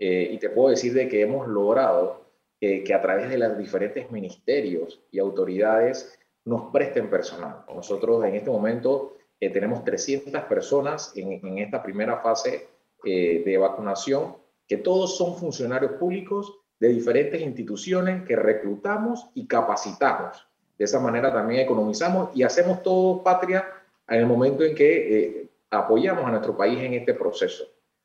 y 0.01 0.39
te 0.39 0.51
puedo 0.51 0.69
decir 0.69 0.95
de 0.95 1.09
que 1.09 1.23
hemos 1.23 1.49
logrado 1.49 2.25
que 2.61 2.95
a 2.95 3.03
través 3.03 3.29
de 3.29 3.37
los 3.37 3.59
diferentes 3.59 4.13
ministerios 4.13 5.01
y 5.11 5.19
autoridades 5.19 6.19
nos 6.49 6.73
presten 6.73 7.11
personal. 7.11 7.63
Nosotros 7.75 8.25
en 8.25 8.35
este 8.35 8.51
momento 8.51 9.17
eh, 9.39 9.51
tenemos 9.51 9.85
300 9.85 10.45
personas 10.45 11.13
en, 11.15 11.59
esta 11.59 11.83
primera 11.83 12.17
fase 12.21 12.69
eh, 13.05 13.43
de 13.45 13.59
vacunación, 13.59 14.35
que 14.67 14.79
todos 14.79 15.19
son 15.19 15.37
funcionarios 15.37 15.93
públicos 15.93 16.59
de 16.81 16.89
diferentes 16.89 17.43
instituciones 17.43 18.27
que 18.27 18.35
reclutamos 18.35 19.27
y 19.35 19.47
capacitamos. 19.47 20.49
De 20.79 20.87
esa 20.87 20.99
manera 21.01 21.31
también 21.31 21.61
economizamos 21.61 22.31
y 22.35 22.45
hacemos 22.45 22.83
todo 22.83 23.23
patria 23.23 23.69
en 24.09 24.21
el 24.21 24.27
momento 24.27 24.65
en 24.65 24.75
que 24.75 25.19
eh, 25.19 25.49
apoyamos 25.71 26.25
a 26.25 26.31
nuestro 26.31 26.57
país 26.57 26.79
en 26.79 26.95
este 26.95 27.13
proceso. 27.13 27.65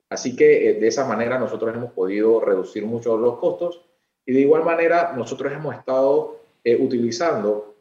Así 0.09 0.35
que 0.35 0.73
de 0.73 0.87
esa 0.87 1.05
manera 1.05 1.39
nosotros 1.39 1.73
hemos 1.73 1.93
podido 1.93 2.41
reducir 2.41 2.85
mucho 2.85 3.17
los 3.17 3.39
costos 3.39 3.85
y 4.25 4.33
de 4.33 4.41
igual 4.41 4.65
manera 4.65 5.13
nosotros 5.15 5.51
hemos 5.53 5.75
estado 5.75 6.39
utilizando 6.79 7.72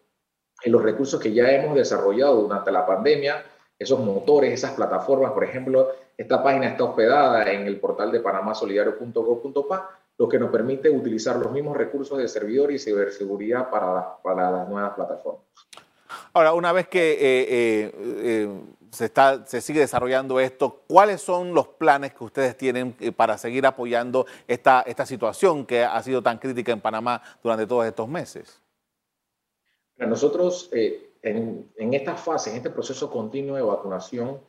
en 0.62 0.72
los 0.72 0.82
recursos 0.82 1.20
que 1.20 1.32
ya 1.32 1.50
hemos 1.50 1.74
desarrollado 1.74 2.42
durante 2.42 2.70
la 2.70 2.86
pandemia, 2.86 3.44
esos 3.78 3.98
motores, 4.00 4.52
esas 4.52 4.72
plataformas, 4.72 5.32
por 5.32 5.44
ejemplo, 5.44 5.90
esta 6.16 6.42
página 6.42 6.68
está 6.68 6.84
hospedada 6.84 7.50
en 7.50 7.66
el 7.66 7.80
portal 7.80 8.12
de 8.12 8.20
panamasolidario.gov.pa, 8.20 9.90
lo 10.18 10.28
que 10.28 10.38
nos 10.38 10.50
permite 10.50 10.88
utilizar 10.88 11.36
los 11.36 11.50
mismos 11.50 11.76
recursos 11.76 12.18
de 12.18 12.28
servidor 12.28 12.70
y 12.70 12.78
ciberseguridad 12.78 13.70
para, 13.70 14.18
las 14.24 14.68
nuevas 14.68 14.94
plataformas. 14.94 15.42
Ahora, 16.34 16.52
una 16.52 16.72
vez 16.72 16.86
que 16.88 17.12
eh, 17.12 17.16
eh, 17.20 17.92
eh, 17.96 18.60
se, 18.90 19.06
está, 19.06 19.44
se 19.46 19.60
sigue 19.60 19.80
desarrollando 19.80 20.38
esto, 20.38 20.82
¿cuáles 20.86 21.20
son 21.20 21.52
los 21.52 21.66
planes 21.66 22.14
que 22.14 22.24
ustedes 22.24 22.56
tienen 22.56 22.94
para 23.16 23.36
seguir 23.36 23.66
apoyando 23.66 24.26
esta, 24.46 24.82
esta 24.82 25.06
situación 25.06 25.66
que 25.66 25.82
ha 25.82 26.00
sido 26.02 26.22
tan 26.22 26.38
crítica 26.38 26.72
en 26.72 26.80
Panamá 26.80 27.20
durante 27.42 27.66
todos 27.66 27.86
estos 27.86 28.08
meses? 28.08 28.61
Nosotros, 30.06 30.70
en, 30.72 31.70
en 31.76 31.94
esta 31.94 32.16
fase, 32.16 32.50
en 32.50 32.56
este 32.56 32.70
proceso 32.70 33.10
continuo 33.10 33.56
de 33.56 33.62
vacunación, 33.62 34.40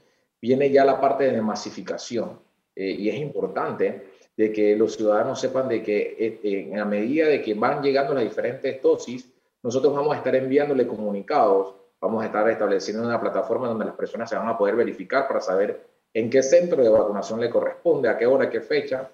viene 0.41 0.69
ya 0.69 0.83
la 0.85 0.99
parte 0.99 1.31
de 1.31 1.41
masificación. 1.41 2.39
y 2.75 3.07
es 3.07 3.15
importante 3.15 4.13
de 4.35 4.51
que 4.51 4.75
los 4.75 4.95
ciudadanos 4.95 5.39
sepan 5.39 5.67
de 5.69 5.83
que 5.83 6.39
en 6.43 6.77
la 6.77 6.85
medida 6.85 7.27
de 7.27 7.41
que 7.41 7.53
van 7.53 7.81
llegando 7.81 8.13
las 8.13 8.23
diferentes 8.23 8.81
dosis, 8.81 9.31
nosotros 9.61 9.93
vamos 9.93 10.13
a 10.13 10.17
estar 10.17 10.35
enviándole 10.35 10.87
comunicados, 10.87 11.75
vamos 12.01 12.23
a 12.23 12.25
estar 12.25 12.49
estableciendo 12.49 13.05
una 13.05 13.21
plataforma 13.21 13.67
donde 13.67 13.85
las 13.85 13.95
personas 13.95 14.29
se 14.29 14.35
van 14.35 14.47
a 14.47 14.57
poder 14.57 14.75
verificar 14.75 15.27
para 15.27 15.39
saber 15.39 15.87
en 16.13 16.29
qué 16.29 16.43
centro 16.43 16.83
de 16.83 16.89
vacunación 16.89 17.39
le 17.39 17.49
corresponde, 17.49 18.09
a 18.09 18.17
qué 18.17 18.25
hora, 18.25 18.49
qué 18.49 18.61
fecha. 18.61 19.09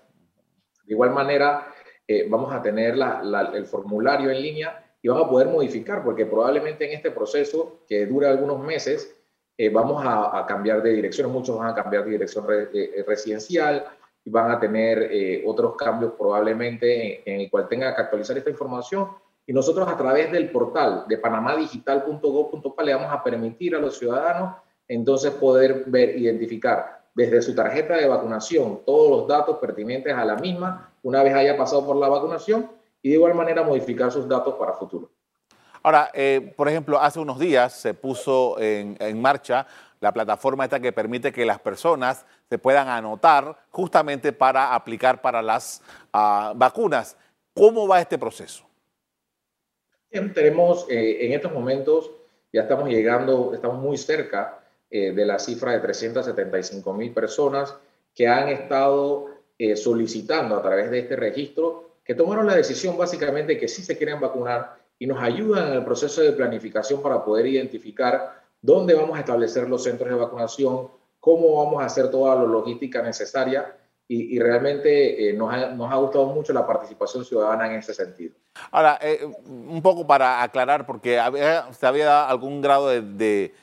De 0.85 0.93
igual 0.93 1.11
manera, 1.11 1.67
eh, 2.07 2.27
vamos 2.27 2.51
a 2.53 2.61
tener 2.61 2.95
el 3.53 3.65
formulario 3.67 4.31
en 4.31 4.41
línea 4.41 4.88
y 5.01 5.07
vamos 5.07 5.25
a 5.25 5.29
poder 5.29 5.47
modificar, 5.47 6.03
porque 6.03 6.25
probablemente 6.25 6.85
en 6.85 6.97
este 6.97 7.11
proceso, 7.11 7.81
que 7.87 8.05
dura 8.05 8.29
algunos 8.29 8.59
meses, 8.59 9.15
eh, 9.57 9.69
vamos 9.69 10.03
a, 10.05 10.45
cambiar 10.47 10.81
de 10.81 10.91
dirección, 10.91 11.31
muchos 11.31 11.57
van 11.57 11.69
a 11.69 11.75
cambiar 11.75 12.05
de 12.05 12.11
dirección 12.11 12.45
eh, 12.49 13.03
residencial 13.05 13.85
y 14.23 14.29
van 14.29 14.51
a 14.51 14.59
tener 14.59 15.41
otros 15.45 15.75
cambios 15.75 16.13
probablemente 16.17 17.21
en, 17.25 17.35
en 17.35 17.41
el 17.41 17.49
cual 17.49 17.67
tenga 17.67 17.95
que 17.95 18.01
actualizar 18.01 18.37
esta 18.37 18.49
información. 18.49 19.09
Y 19.45 19.53
nosotros 19.53 19.87
a 19.87 19.97
través 19.97 20.31
del 20.31 20.51
portal 20.51 21.05
de 21.07 21.17
panamadigital.gov.pa 21.17 22.83
le 22.83 22.93
vamos 22.93 23.11
a 23.11 23.23
permitir 23.23 23.75
a 23.75 23.79
los 23.79 23.97
ciudadanos 23.97 24.55
entonces 24.89 25.31
poder 25.31 25.85
ver, 25.85 26.17
identificar 26.17 27.03
desde 27.13 27.41
su 27.41 27.55
tarjeta 27.55 27.95
de 27.95 28.07
vacunación 28.07 28.81
todos 28.85 29.09
los 29.09 29.27
datos 29.27 29.57
pertinentes 29.59 30.13
a 30.13 30.25
la 30.25 30.35
misma. 30.35 30.91
Una 31.03 31.23
vez 31.23 31.33
haya 31.35 31.55
pasado 31.55 31.85
por 31.85 31.95
la 31.95 32.09
vacunación 32.09 32.69
y 33.01 33.09
de 33.09 33.15
igual 33.15 33.35
manera 33.35 33.63
modificar 33.63 34.11
sus 34.11 34.27
datos 34.27 34.55
para 34.55 34.73
futuro. 34.73 35.09
Ahora, 35.81 36.09
eh, 36.13 36.53
por 36.57 36.67
ejemplo, 36.67 36.99
hace 36.99 37.19
unos 37.19 37.39
días 37.39 37.73
se 37.73 37.93
puso 37.93 38.59
en, 38.59 38.97
marcha 39.21 39.65
la 40.01 40.11
plataforma 40.11 40.65
esta 40.65 40.79
que 40.79 40.91
permite 40.91 41.31
que 41.31 41.45
las 41.45 41.59
personas 41.59 42.25
se 42.49 42.57
puedan 42.57 42.87
anotar 42.87 43.57
justamente 43.69 44.33
para 44.33 44.73
aplicar 44.75 45.21
para 45.21 45.41
las 45.41 45.81
ah, 46.11 46.53
vacunas. 46.55 47.17
¿Cómo 47.53 47.87
va 47.87 48.01
este 48.01 48.17
proceso? 48.17 48.69
Tenemos 50.09 50.87
eh, 50.89 51.25
en 51.25 51.33
estos 51.33 51.51
momentos, 51.51 52.11
ya 52.51 52.61
estamos 52.61 52.89
llegando, 52.89 53.53
estamos 53.53 53.79
muy 53.79 53.97
cerca 53.97 54.59
eh, 54.89 55.11
de 55.11 55.25
la 55.25 55.37
cifra 55.37 55.73
de 55.73 55.79
375 55.79 56.93
mil 56.93 57.13
personas 57.13 57.75
que 58.15 58.27
han 58.27 58.49
estado 58.49 59.27
eh, 59.59 59.75
solicitando 59.75 60.55
a 60.55 60.63
través 60.63 60.89
de 60.89 60.99
este 60.99 61.15
registro, 61.15 61.88
que 62.09 62.15
tomaron 62.15 62.47
la 62.47 62.55
decisión 62.55 62.97
básicamente 62.97 63.55
que 63.59 63.67
sí 63.67 63.83
se 63.83 63.95
quieren 63.95 64.19
vacunar 64.19 64.77
y 64.97 65.05
nos 65.05 65.21
ayudan 65.21 65.67
en 65.67 65.73
el 65.73 65.85
proceso 65.85 66.21
de 66.21 66.31
planificación 66.31 67.03
para 67.03 67.23
poder 67.23 67.45
identificar 67.45 68.41
dónde 68.59 68.95
vamos 68.95 69.15
a 69.15 69.19
establecer 69.19 69.69
los 69.69 69.83
centros 69.83 70.09
de 70.09 70.15
vacunación, 70.15 70.87
cómo 71.19 71.63
vamos 71.63 71.83
a 71.83 71.85
hacer 71.85 72.09
toda 72.09 72.35
la 72.35 72.45
logística 72.45 73.03
necesaria 73.03 73.77
y, 74.07 74.39
realmente 74.39 75.31
nos, 75.37 75.53
ha, 75.53 75.67
nos, 75.67 75.91
ha, 75.91 75.97
gustado 75.97 76.25
mucho 76.25 76.51
la 76.51 76.65
participación 76.65 77.23
ciudadana 77.23 77.67
en 77.67 77.73
ese 77.73 77.93
sentido. 77.93 78.33
Ahora, 78.71 78.97
eh, 79.03 79.23
un 79.45 79.79
poco 79.83 80.07
para 80.07 80.41
aclarar, 80.41 80.87
porque 80.87 81.19
había, 81.19 81.71
se 81.73 81.85
había 81.85 82.27
algún 82.27 82.59
grado 82.59 82.89
de, 82.89 83.03
de, 83.03 83.53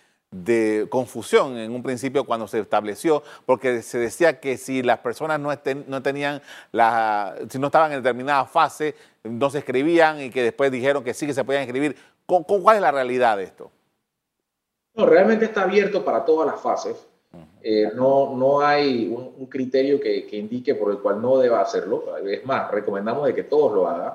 confusión 0.90 1.56
en 1.56 1.73
un 1.73 1.83
principio 1.83 2.25
cuando 2.25 2.47
se 2.49 2.59
estableció, 2.59 3.23
porque 3.45 3.83
se 3.83 3.99
decía 3.99 4.40
que 4.40 4.56
si 4.56 4.83
las 4.83 4.99
personas 4.99 5.40
no, 5.40 5.52
estén, 5.52 5.85
no 5.88 6.02
tenían 6.02 6.42
la, 6.73 7.37
si 7.49 7.59
no 7.59 7.66
estaban 7.66 7.92
en 7.92 8.02
determinada 8.02 8.45
fase, 8.45 8.95
no 9.25 9.50
se 9.50 9.59
escribían 9.59 10.21
y 10.21 10.30
que 10.30 10.42
después 10.42 10.71
dijeron 10.71 11.04
que 11.04 11.14
sí 11.14 11.26
que 11.26 11.35
se 11.35 11.45
podían 11.45 11.62
escribir. 11.62 11.97
¿Cuál 12.26 12.76
es 12.76 12.83
la 12.83 12.90
realidad 12.90 13.37
de 13.37 13.45
esto? 13.45 13.71
No, 14.95 15.06
realmente 15.06 15.45
está 15.45 15.62
abierto 15.62 16.04
para 16.04 16.25
todas 16.25 16.47
las 16.47 16.61
fases. 16.61 17.06
Eh, 17.62 17.90
no, 17.95 18.35
no 18.37 18.61
hay 18.61 19.09
un, 19.09 19.47
criterio 19.47 20.00
que, 20.00 20.26
que, 20.26 20.37
indique 20.37 20.75
por 20.75 20.90
el 20.90 20.99
cual 20.99 21.21
no 21.21 21.38
deba 21.38 21.61
hacerlo. 21.61 22.16
Es 22.26 22.45
más, 22.47 22.71
recomendamos 22.71 23.26
de 23.26 23.35
que 23.35 23.42
todos 23.42 23.75
lo 23.75 23.88
hagan. 23.88 24.14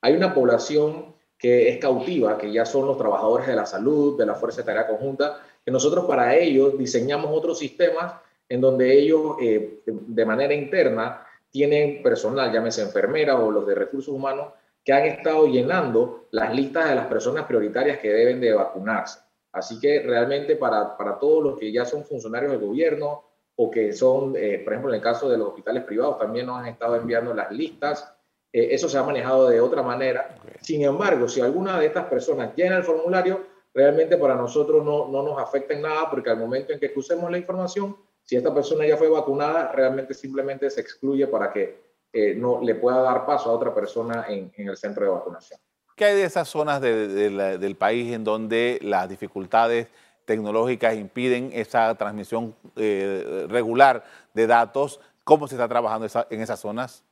Hay 0.00 0.14
una 0.14 0.32
población 0.32 1.14
que 1.40 1.70
es 1.70 1.78
cautiva, 1.78 2.36
que 2.36 2.52
ya 2.52 2.66
son 2.66 2.86
los 2.86 2.98
trabajadores 2.98 3.46
de 3.46 3.56
la 3.56 3.64
salud, 3.64 4.18
de 4.18 4.26
la 4.26 4.34
Fuerza 4.34 4.60
de 4.60 4.66
Tarea 4.66 4.86
Conjunta, 4.86 5.40
que 5.64 5.70
nosotros 5.70 6.04
para 6.04 6.36
ellos 6.36 6.76
diseñamos 6.76 7.30
otros 7.32 7.58
sistemas 7.58 8.12
en 8.46 8.60
donde 8.60 8.92
ellos 8.92 9.36
eh, 9.40 9.80
de 9.86 10.24
manera 10.26 10.52
interna 10.52 11.26
tienen 11.50 12.02
personal, 12.02 12.52
llámese 12.52 12.82
enfermera 12.82 13.38
o 13.38 13.50
los 13.50 13.66
de 13.66 13.74
recursos 13.74 14.14
humanos, 14.14 14.52
que 14.84 14.92
han 14.92 15.06
estado 15.06 15.46
llenando 15.46 16.26
las 16.30 16.54
listas 16.54 16.90
de 16.90 16.94
las 16.94 17.06
personas 17.06 17.46
prioritarias 17.46 17.98
que 17.98 18.10
deben 18.10 18.40
de 18.40 18.52
vacunarse. 18.52 19.20
Así 19.52 19.80
que 19.80 20.00
realmente 20.00 20.56
para, 20.56 20.96
para 20.96 21.18
todos 21.18 21.42
los 21.42 21.58
que 21.58 21.72
ya 21.72 21.86
son 21.86 22.04
funcionarios 22.04 22.52
del 22.52 22.60
gobierno 22.60 23.24
o 23.56 23.70
que 23.70 23.92
son, 23.92 24.34
eh, 24.36 24.60
por 24.62 24.72
ejemplo, 24.74 24.90
en 24.90 24.96
el 24.96 25.02
caso 25.02 25.28
de 25.28 25.38
los 25.38 25.48
hospitales 25.48 25.84
privados, 25.84 26.18
también 26.18 26.46
nos 26.46 26.58
han 26.58 26.66
estado 26.66 26.96
enviando 26.96 27.34
las 27.34 27.50
listas 27.50 28.14
eh, 28.52 28.68
eso 28.72 28.88
se 28.88 28.98
ha 28.98 29.02
manejado 29.02 29.48
de 29.48 29.60
otra 29.60 29.82
manera. 29.82 30.36
Sin 30.60 30.82
embargo, 30.82 31.28
si 31.28 31.40
alguna 31.40 31.78
de 31.78 31.86
estas 31.86 32.06
personas 32.06 32.54
llena 32.56 32.76
el 32.76 32.84
formulario, 32.84 33.46
realmente 33.72 34.16
para 34.16 34.34
nosotros 34.34 34.84
no, 34.84 35.08
no 35.08 35.22
nos 35.22 35.38
afecta 35.38 35.74
en 35.74 35.82
nada 35.82 36.10
porque 36.10 36.30
al 36.30 36.38
momento 36.38 36.72
en 36.72 36.80
que 36.80 36.92
usemos 36.96 37.30
la 37.30 37.38
información, 37.38 37.96
si 38.22 38.36
esta 38.36 38.52
persona 38.52 38.86
ya 38.86 38.96
fue 38.96 39.08
vacunada, 39.08 39.72
realmente 39.72 40.14
simplemente 40.14 40.68
se 40.70 40.80
excluye 40.80 41.26
para 41.26 41.52
que 41.52 41.90
eh, 42.12 42.34
no 42.34 42.60
le 42.60 42.74
pueda 42.74 43.00
dar 43.00 43.24
paso 43.24 43.50
a 43.50 43.52
otra 43.52 43.72
persona 43.72 44.26
en, 44.28 44.52
en, 44.56 44.68
el 44.68 44.76
centro 44.76 45.04
de 45.04 45.10
vacunación. 45.10 45.60
¿Qué 45.96 46.06
hay 46.06 46.16
de 46.16 46.24
esas 46.24 46.48
zonas 46.48 46.80
del 46.80 47.76
país 47.78 48.12
en 48.12 48.24
donde 48.24 48.78
las 48.82 49.08
dificultades 49.08 49.86
tecnológicas 50.24 50.96
impiden 50.96 51.50
esa 51.52 51.94
transmisión 51.94 52.54
eh, 52.76 53.46
regular 53.48 54.02
de 54.32 54.46
datos? 54.46 54.98
¿Cómo 55.24 55.46
se 55.46 55.54
está 55.54 55.68
trabajando 55.68 56.06
en 56.30 56.40
esas 56.40 56.58
zonas? 56.58 57.04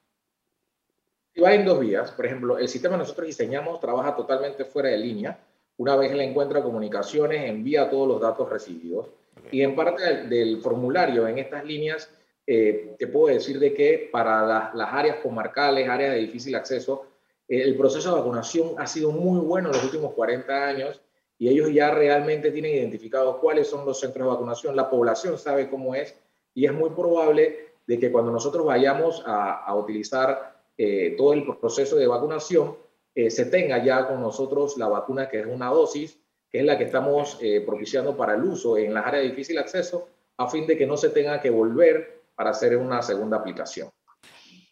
Va 1.43 1.55
en 1.55 1.65
dos 1.65 1.81
vías. 1.81 2.11
Por 2.11 2.27
ejemplo, 2.27 2.59
el 2.59 2.69
sistema 2.69 2.95
que 2.95 3.01
nosotros 3.01 3.27
diseñamos 3.27 3.81
trabaja 3.81 4.17
totalmente 4.17 4.65
fuera 4.65 4.91
de 4.91 4.99
línea. 4.99 5.39
Una 5.77 5.97
vez 5.97 6.13
le 6.13 6.25
encuentra 6.25 6.63
comunicaciones, 6.63 7.49
envía 7.49 7.89
todos 7.89 8.09
los 8.09 8.21
datos 8.21 8.49
recibidos. 8.49 9.07
Y 9.51 9.63
en 9.63 9.75
parte 9.75 10.25
del, 10.25 10.61
formulario, 10.61 11.27
en 11.27 11.39
estas 11.39 11.65
líneas, 11.65 12.11
eh, 12.47 12.97
te 12.99 13.07
puedo 13.07 13.33
decir 13.33 13.59
de 13.59 13.73
que 13.73 14.09
para 14.11 14.73
las 14.75 14.93
áreas 14.93 15.17
comarcales, 15.23 15.89
áreas 15.89 16.15
de 16.15 16.19
difícil 16.19 16.55
acceso, 16.55 17.07
eh, 17.49 17.63
el 17.63 17.77
proceso 17.77 18.11
de 18.11 18.21
vacunación 18.21 18.75
ha 18.79 18.87
sido 18.87 19.11
muy 19.11 19.41
bueno 19.41 19.69
en 19.69 19.77
los 19.77 19.85
últimos 19.85 20.15
40 20.15 20.67
años 20.67 21.01
y 21.39 21.49
ellos 21.49 21.73
ya 21.73 21.91
realmente 21.93 22.51
tienen 22.51 22.75
identificado 22.75 23.41
cuáles 23.41 23.69
son 23.69 23.87
los 23.87 24.01
centros 24.01 24.27
de 24.27 24.33
vacunación, 24.33 24.75
la 24.75 24.91
población 24.91 25.39
sabe 25.39 25.71
cómo 25.71 25.95
es 25.95 26.17
y 26.53 26.67
es 26.67 26.73
muy 26.73 26.91
probable 26.91 27.69
de 27.87 27.99
que 27.99 28.11
cuando 28.11 28.33
nosotros 28.33 28.67
vayamos 28.67 29.23
a, 29.25 29.65
a 29.65 29.75
utilizar 29.77 30.58
eh, 30.81 31.17
todo 31.19 31.33
el 31.33 31.45
proceso 31.59 31.97
de 31.97 32.07
vacunación, 32.07 32.77
eh, 33.13 33.31
se 33.31 33.47
tenga 33.47 33.83
ya 33.83 34.07
con 34.07 34.21
nosotros 34.21 34.79
la 34.79 34.87
vacuna 34.87 35.29
que 35.29 35.41
es 35.41 35.47
una 35.47 35.71
dosis, 35.71 36.21
que 36.49 36.61
es 36.61 36.65
la 36.65 36.79
que 36.79 36.85
estamos 36.85 37.37
eh, 37.43 37.63
propiciando 37.67 38.17
para 38.17 38.35
el 38.35 38.45
uso 38.45 38.79
en 38.79 38.95
las 38.95 39.05
áreas 39.05 39.25
de 39.25 39.31
difícil 39.31 39.59
acceso, 39.59 40.09
a 40.37 40.49
fin 40.49 40.69
de 40.69 40.79
que 40.79 40.87
no 40.87 40.97
se 40.97 41.11
tenga 41.11 41.41
que 41.41 41.51
volver 41.51 42.23
para 42.37 42.51
hacer 42.51 42.77
una 42.77 43.03
segunda 43.03 43.39
aplicación. 43.39 43.91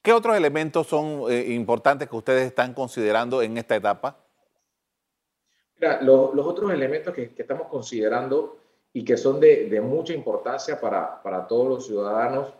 ¿Qué 0.00 0.12
otros 0.12 0.36
elementos 0.36 0.86
son 0.86 1.24
importantes 1.32 2.08
que 2.08 2.14
ustedes 2.14 2.46
están 2.46 2.72
considerando 2.72 3.42
en 3.42 3.58
esta 3.58 3.74
etapa? 3.74 4.16
Mira, 5.80 6.00
los 6.00 6.46
otros 6.46 6.72
elementos 6.72 7.12
que, 7.12 7.34
que, 7.34 7.42
estamos 7.42 7.66
considerando 7.66 8.58
y 8.92 9.04
que 9.04 9.16
son 9.16 9.40
de, 9.40 9.68
de 9.68 9.80
mucha 9.80 10.12
importancia 10.12 10.80
para, 10.80 11.20
para 11.20 11.48
todos 11.48 11.68
los 11.68 11.86
ciudadanos 11.86 12.54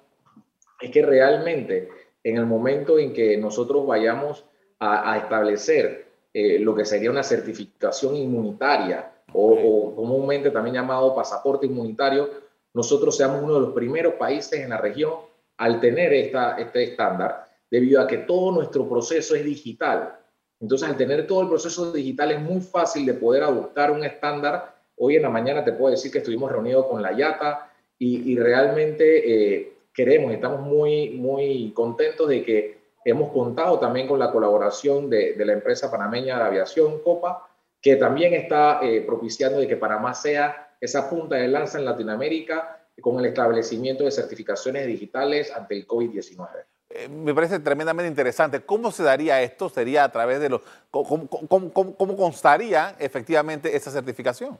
es 0.80 0.90
que 0.90 1.02
realmente 1.02 1.88
en 2.26 2.37
el 2.38 2.45
momento 2.45 2.99
en 2.99 3.12
que 3.12 3.37
nosotros 3.37 3.87
vayamos 3.87 4.45
a, 4.80 5.16
establecer 5.16 6.09
eh, 6.35 6.59
lo 6.59 6.75
que 6.75 6.85
sería 6.85 7.09
una 7.09 7.23
certificación 7.23 8.16
inmunitaria 8.16 9.12
o, 9.33 9.95
comúnmente 9.95 10.50
también 10.50 10.75
llamado 10.75 11.14
pasaporte 11.14 11.66
inmunitario, 11.66 12.28
nosotros 12.75 13.16
seamos 13.16 13.45
uno 13.45 13.54
de 13.54 13.61
los 13.61 13.73
primeros 13.73 14.14
países 14.14 14.59
en 14.61 14.71
la 14.71 14.78
región 14.78 15.12
al 15.56 15.78
tener 15.80 16.12
esta, 16.12 16.59
este 16.59 16.83
estándar, 16.83 17.47
debido 17.71 18.00
a 18.00 18.09
que 18.09 18.18
todo 18.18 18.50
nuestro 18.50 18.88
proceso 18.88 19.37
es 19.37 19.45
digital. 19.45 20.18
Entonces, 20.61 20.88
al 20.88 20.97
tener 20.97 21.28
todo 21.28 21.42
el 21.42 21.49
proceso 21.49 21.92
digital 21.92 22.33
es 22.33 22.40
muy 22.40 22.61
fácil 22.61 23.06
de 23.06 23.14
poder 23.14 23.45
adoptar 23.45 23.92
un 23.92 24.04
estándar. 24.04 24.75
Hoy 24.97 25.14
en 25.14 25.23
la 25.23 25.30
mañana 25.30 25.64
te 25.64 25.73
puedo 25.73 25.92
decir 25.92 26.11
que 26.11 26.18
estuvimos 26.18 26.50
reunidos 26.50 26.87
con 26.87 27.00
la 27.00 27.12
IATA 27.12 27.71
y, 28.00 28.37
realmente... 28.37 29.61
Eh, 29.61 29.75
queremos, 29.96 30.32
estamos 30.32 30.60
muy, 30.60 31.10
muy 31.10 31.72
contentos 31.74 32.28
de 32.28 32.44
que 32.44 32.86
Hemos 33.06 33.30
contado 33.30 33.78
también 33.78 34.08
con 34.08 34.18
la 34.18 34.32
colaboración 34.32 35.08
de, 35.08 35.34
de 35.34 35.44
la 35.44 35.52
empresa 35.52 35.88
panameña 35.88 36.38
de 36.38 36.42
aviación, 36.42 36.98
Copa, 37.04 37.48
que 37.80 37.94
también 37.94 38.34
está 38.34 38.80
eh, 38.82 39.00
propiciando 39.02 39.60
de 39.60 39.68
que 39.68 39.76
Panamá 39.76 40.12
sea 40.12 40.74
esa 40.80 41.08
punta 41.08 41.36
de 41.36 41.46
lanza 41.46 41.78
en 41.78 41.84
Latinoamérica 41.84 42.84
con 43.00 43.20
el 43.20 43.26
establecimiento 43.26 44.02
de 44.02 44.10
certificaciones 44.10 44.88
digitales 44.88 45.52
ante 45.52 45.76
el 45.76 45.86
COVID-19. 45.86 46.48
Eh, 46.90 47.08
me 47.08 47.32
parece 47.32 47.60
tremendamente 47.60 48.08
interesante. 48.08 48.62
¿Cómo 48.62 48.90
se 48.90 49.04
daría 49.04 49.40
esto? 49.40 49.68
¿Sería 49.68 50.02
a 50.02 50.10
través 50.10 50.40
de 50.40 50.48
los... 50.48 50.62
¿Cómo, 50.90 51.28
cómo, 51.28 52.16
constaría 52.16 52.96
efectivamente 52.98 53.76
esa 53.76 53.92
certificación? 53.92 54.58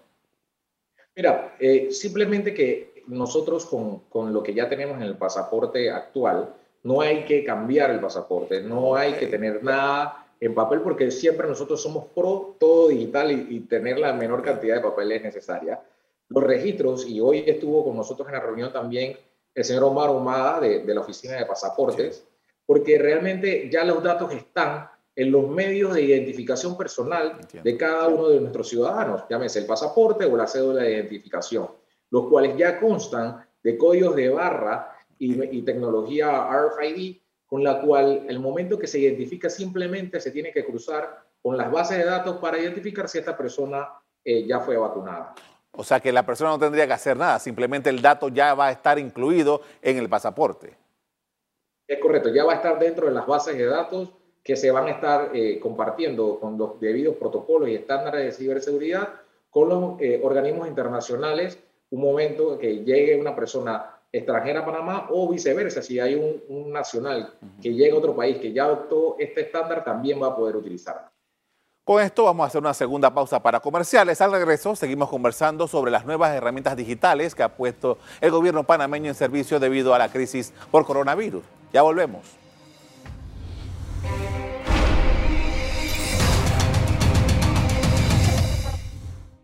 Mira, 1.17 1.57
eh, 1.59 1.89
simplemente 1.91 2.55
que 2.55 2.96
nosotros 3.07 3.67
con, 3.67 4.01
con, 4.09 4.33
lo 4.33 4.43
que 4.43 4.55
ya 4.55 4.69
tenemos 4.69 4.97
en 4.97 5.03
el 5.03 5.17
pasaporte 5.17 5.91
actual, 5.91 6.55
no 6.83 7.01
hay 7.01 7.25
que 7.25 7.45
cambiar 7.45 7.91
el 7.91 8.01
pasaporte, 8.01 8.61
no 8.63 8.95
hay 8.95 9.15
que 9.15 9.27
tener 9.27 9.63
nada 9.63 10.27
en 10.41 10.55
papel 10.55 10.81
porque 10.81 11.11
siempre 11.11 11.49
nosotros 11.49 11.83
somos 11.83 12.07
pro 12.15 12.57
todo 12.61 12.89
digital 12.89 13.33
y, 13.33 13.61
tener 13.61 13.99
la 13.99 14.13
menor 14.13 14.43
cantidad 14.43 14.77
de 14.77 14.83
papeles 14.83 15.23
necesaria. 15.23 15.81
Los 16.29 16.45
registros, 16.45 17.07
y 17.07 17.21
hoy 17.21 17.45
estuvo 17.47 17.85
con 17.85 17.97
nosotros 17.97 18.29
en 18.29 18.35
la 18.35 18.41
reunión 18.41 18.73
también 18.73 19.17
el 19.55 19.65
señor 19.65 19.85
Omar 19.85 20.11
Humada 20.11 20.61
de, 20.61 20.81
de 20.81 20.95
la 20.95 21.01
Oficina 21.01 21.37
de 21.37 21.47
Pasaportes, 21.47 22.25
porque 22.67 22.99
realmente 22.99 23.71
ya 23.71 23.85
los 23.85 24.03
datos 24.03 24.33
están 24.33 24.89
en 25.15 25.33
los 25.33 25.49
medios 25.49 25.95
de 25.95 26.03
identificación 26.03 26.77
personal 26.77 27.39
de 27.51 27.77
cada 27.77 28.09
uno 28.09 28.29
de 28.29 28.41
nuestros 28.41 28.69
ciudadanos, 28.69 29.23
llámese 29.31 29.61
el 29.61 29.67
pasaporte 29.67 30.27
o 30.27 30.37
la 30.37 30.47
cédula 30.47 30.83
de 30.83 30.93
identificación, 30.93 31.69
los 32.11 32.29
cuales 32.29 32.57
ya 32.57 32.81
constan 32.81 33.45
de 33.63 33.77
códigos 33.77 34.17
de 34.17 34.29
barra 34.29 34.97
y, 35.19 35.43
y 35.57 35.63
tecnología 35.63 36.49
RFID, 36.49 37.17
con 37.47 37.63
la 37.63 37.81
cual 37.81 38.27
el 38.29 38.41
momento 38.41 38.79
que 38.79 38.87
se 38.87 38.99
identifica 38.99 39.49
simplemente 39.49 40.21
se 40.21 40.31
tiene 40.31 40.53
que 40.53 40.65
cruzar 40.65 41.25
con 41.43 41.57
las 41.57 41.71
bases 41.71 41.99
de 41.99 42.05
datos 42.05 42.39
para 42.39 42.59
identificar 42.59 43.09
si 43.09 43.19
esta 43.19 43.37
persona 43.37 43.89
eh, 44.25 44.45
ya 44.45 44.59
fue 44.59 44.77
vacunada. 44.77 45.35
O 45.71 45.85
sea 45.85 46.01
que 46.01 46.11
la 46.11 46.27
persona 46.27 46.51
no 46.51 46.59
tendría 46.59 46.87
que 46.87 46.95
hacer 46.95 47.17
nada, 47.17 47.39
simplemente 47.39 47.91
el 47.91 48.03
dato 48.03 48.29
ya 48.29 48.55
va 48.55 48.67
a 48.67 48.73
estar 48.73 48.99
incluido 48.99 49.61
en 49.81 49.99
el 49.99 50.09
pasaporte. 50.09 50.77
Es 51.87 52.01
correcto, 52.01 52.31
ya 52.35 52.45
va 52.45 52.55
a 52.55 52.57
estar 52.57 52.79
dentro 52.79 53.07
de 53.07 53.13
las 53.13 53.27
bases 53.27 53.57
de 53.57 53.67
datos 53.67 54.11
que 54.43 54.57
se 54.57 54.71
van 54.71 54.87
a 54.87 54.91
estar 54.91 55.31
eh, 55.35 55.61
compartiendo 55.61 56.41
con 56.41 56.59
los 56.59 56.81
debidos 56.81 57.17
protocolos 57.17 57.69
y 57.69 57.77
estándares 57.77 58.25
de 58.25 58.33
ciberseguridad 58.33 59.21
con 59.51 59.69
los 59.69 60.01
eh, 60.01 60.21
organismos 60.25 60.67
internacionales 60.67 61.63
un 61.91 62.01
momento 62.01 62.59
que 62.59 62.85
llegue 62.85 63.21
una 63.21 63.35
persona 63.35 63.97
extranjera 64.13 64.61
a 64.61 64.65
Panamá 64.65 65.09
o 65.11 65.29
viceversa, 65.29 65.83
si 65.83 66.01
hay 66.01 66.15
un, 66.15 66.73
nacional 66.73 67.35
que 67.61 67.73
llega 67.73 67.95
a 67.95 67.99
otro 67.99 68.15
país 68.15 68.39
que 68.39 68.53
ya 68.53 68.65
adoptó 68.65 69.17
este 69.19 69.43
estándar, 69.43 69.85
también 69.85 70.23
va 70.23 70.29
a 70.29 70.37
poder 70.37 70.57
utilizarlo. 70.57 71.11
Con 71.85 72.03
esto 72.03 72.25
vamos 72.25 72.45
a 72.45 72.47
hacer 72.49 72.61
una 72.61 72.75
segunda 72.75 73.15
pausa 73.15 73.41
para 73.41 73.61
comerciales. 73.61 74.21
Al 74.21 74.33
regreso 74.33 74.75
seguimos 74.75 75.09
conversando 75.09 75.69
sobre 75.69 75.93
las 75.93 76.05
nuevas 76.05 76.35
herramientas 76.35 76.77
digitales 76.77 77.35
que 77.35 77.45
ha 77.45 77.57
puesto 77.57 77.99
el 78.21 78.33
gobierno 78.33 78.65
panameño 78.65 79.09
en 79.09 79.15
servicio 79.15 79.61
debido 79.61 79.95
a 79.95 79.99
la 79.99 80.11
crisis 80.11 80.53
por 80.73 80.85
coronavirus. 80.85 81.45
Ya 81.73 81.83
volvemos. 81.83 82.46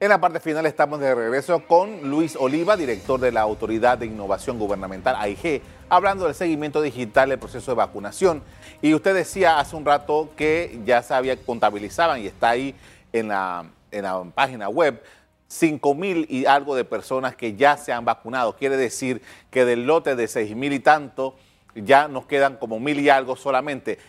En 0.03 0.09
la 0.09 0.21
parte 0.21 0.41
final 0.41 0.67
estamos 0.67 0.99
de 0.99 1.15
regreso 1.15 1.65
con 1.65 2.11
Luis 2.11 2.35
Oliva, 2.35 2.77
director 2.77 3.21
de 3.21 3.31
la 3.31 3.43
Autoridad 3.43 3.99
de 3.99 4.07
Innovación 4.07 4.59
Gubernamental, 4.59 5.15
AIG, 5.17 5.63
hablando 5.89 6.25
del 6.25 6.35
seguimiento 6.35 6.83
digital 6.83 7.29
del 7.29 7.39
proceso 7.39 7.71
de 7.71 7.77
vacunación. 7.77 8.43
Y 8.81 8.95
usted 8.95 9.15
decía 9.15 9.61
hace 9.61 9.77
un 9.77 9.85
rato 9.85 10.31
que 10.37 10.81
ya 10.85 11.05
se 11.05 11.15
había 11.15 11.37
contabilizaban 11.37 12.21
y 12.21 12.27
está 12.27 12.51
ahí 12.51 12.75
en 13.13 13.29
la, 13.29 13.65
en 13.93 14.03
la 14.03 14.25
página 14.35 14.69
web 14.69 15.01
5 15.47 15.95
mil 15.95 16.27
y 16.29 16.47
algo 16.47 16.75
de 16.75 16.85
personas 16.85 17.37
que 17.37 17.55
ya 17.55 17.77
se 17.77 17.93
han 17.93 18.05
vacunado. 18.05 18.57
Quiere 18.57 18.77
decir 18.77 19.23
que 19.53 19.65
del 19.65 19.87
lote 19.87 20.17
de 20.17 20.27
6 20.27 20.57
mil 20.57 20.73
y 20.73 20.81
tanto 20.81 21.37
ya 21.77 22.09
nos 22.09 22.27
quedan 22.27 22.57
como 22.57 22.81
mil 22.81 22.99
y 22.99 23.09
algo 23.09 23.37
solamente. 23.37 24.01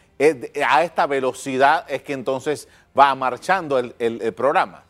A 0.67 0.83
esta 0.83 1.05
velocidad 1.05 1.85
es 1.87 2.01
que 2.01 2.13
entonces 2.13 2.67
va 2.97 3.13
marchando 3.13 3.77
el, 3.77 3.93
el 3.99 4.33
programa. 4.33 4.85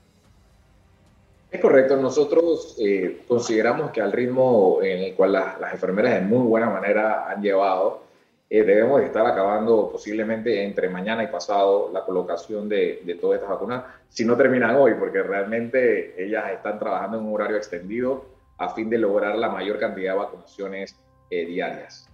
Es 1.53 1.61
correcto, 1.61 1.95
nosotros 1.97 2.75
eh, 2.79 3.21
consideramos 3.27 3.91
que 3.91 4.01
al 4.01 4.11
ritmo 4.11 4.79
en 4.81 5.03
el 5.03 5.13
cual 5.13 5.33
las, 5.33 5.71
enfermeras 5.71 6.15
de 6.15 6.21
muy 6.21 6.47
buena 6.47 6.67
manera 6.67 7.29
han 7.29 7.43
llevado, 7.43 8.01
eh, 8.49 8.63
debemos 8.63 9.03
estar 9.03 9.23
acabando 9.27 9.91
posiblemente 9.91 10.63
entre 10.63 10.89
mañana 10.89 11.23
y 11.23 11.27
pasado 11.27 11.91
la 11.93 12.03
colocación 12.03 12.67
de, 12.67 13.01
de 13.05 13.15
todas 13.15 13.35
estas 13.35 13.51
vacunas, 13.51 13.83
si 14.09 14.25
no 14.25 14.35
terminan 14.35 14.75
hoy, 14.75 14.95
porque 14.95 15.21
realmente 15.21 16.15
ellas 16.17 16.45
están 16.53 16.79
trabajando 16.79 17.19
en 17.19 17.25
un 17.25 17.35
horario 17.35 17.57
extendido 17.57 18.25
a 18.57 18.69
fin 18.69 18.89
de 18.89 18.97
lograr 18.97 19.35
la 19.35 19.49
mayor 19.49 19.77
cantidad 19.77 20.13
de 20.13 20.17
vacunaciones 20.17 20.95
eh, 21.29 21.45
diarias. 21.45 22.09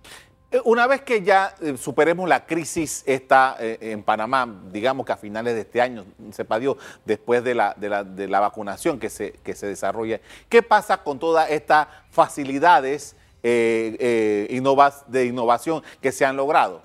Eh, 0.52 0.60
una 0.66 0.88
vez 0.88 1.02
que 1.02 1.22
ya 1.22 1.54
eh, 1.62 1.78
superemos 1.78 2.28
la 2.28 2.48
crisis 2.48 3.04
esta 3.06 3.56
eh, 3.60 3.78
en 3.82 4.02
Panamá, 4.02 4.62
digamos 4.72 5.06
que 5.06 5.12
a 5.12 5.18
finales 5.18 5.54
de 5.54 5.62
este 5.62 5.80
año, 5.80 6.06
sepa 6.32 6.58
Dios, 6.58 6.78
después 7.06 7.44
de 7.44 7.54
la, 7.54 7.76
de 7.78 7.90
la, 7.90 8.04
de 8.04 8.28
la 8.28 8.40
vacunación 8.40 9.00
que 9.00 9.12
se, 9.12 9.34
que 9.44 9.54
se 9.54 9.68
desarrolla, 9.68 10.20
¿qué 10.48 10.64
pasa 10.64 11.04
con 11.04 11.20
todas 11.20 11.52
estas 11.52 11.88
facilidades 12.10 13.16
de 13.42 14.48
innovación 14.50 15.82
que 16.02 16.12
se 16.12 16.26
han 16.26 16.36
logrado? 16.36 16.82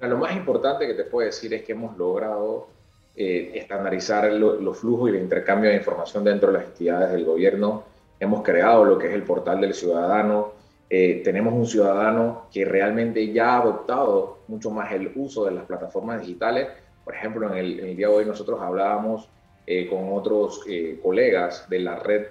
Lo 0.00 0.16
más 0.16 0.34
importante 0.34 0.86
que 0.86 0.94
te 0.94 1.04
puedo 1.04 1.26
decir 1.26 1.52
es 1.52 1.62
que 1.64 1.72
hemos 1.72 1.98
logrado 1.98 2.68
estandarizar 3.14 4.32
los 4.32 4.78
flujos 4.78 5.10
y 5.10 5.16
el 5.16 5.22
intercambio 5.22 5.68
de 5.68 5.76
información 5.76 6.24
dentro 6.24 6.50
de 6.52 6.58
las 6.58 6.68
entidades 6.68 7.10
del 7.10 7.26
gobierno. 7.26 7.82
Hemos 8.18 8.42
creado 8.42 8.84
lo 8.84 8.96
que 8.96 9.08
es 9.08 9.12
el 9.12 9.24
portal 9.24 9.60
del 9.60 9.74
ciudadano 9.74 10.57
eh, 10.90 11.20
tenemos 11.22 11.52
un 11.52 11.66
ciudadano 11.66 12.46
que 12.52 12.64
realmente 12.64 13.30
ya 13.30 13.54
ha 13.54 13.58
adoptado 13.58 14.38
mucho 14.48 14.70
más 14.70 14.90
el 14.92 15.12
uso 15.14 15.44
de 15.44 15.52
las 15.52 15.64
plataformas 15.64 16.20
digitales. 16.20 16.68
Por 17.04 17.14
ejemplo, 17.14 17.52
en 17.52 17.58
el, 17.58 17.96
día 17.96 18.08
de 18.08 18.14
hoy 18.14 18.24
nosotros 18.24 18.60
hablábamos 18.62 19.28
eh, 19.66 19.86
con 19.86 20.12
otros 20.12 20.62
eh, 20.66 20.98
colegas 21.02 21.68
de 21.68 21.80
la 21.80 21.96
red 21.96 22.26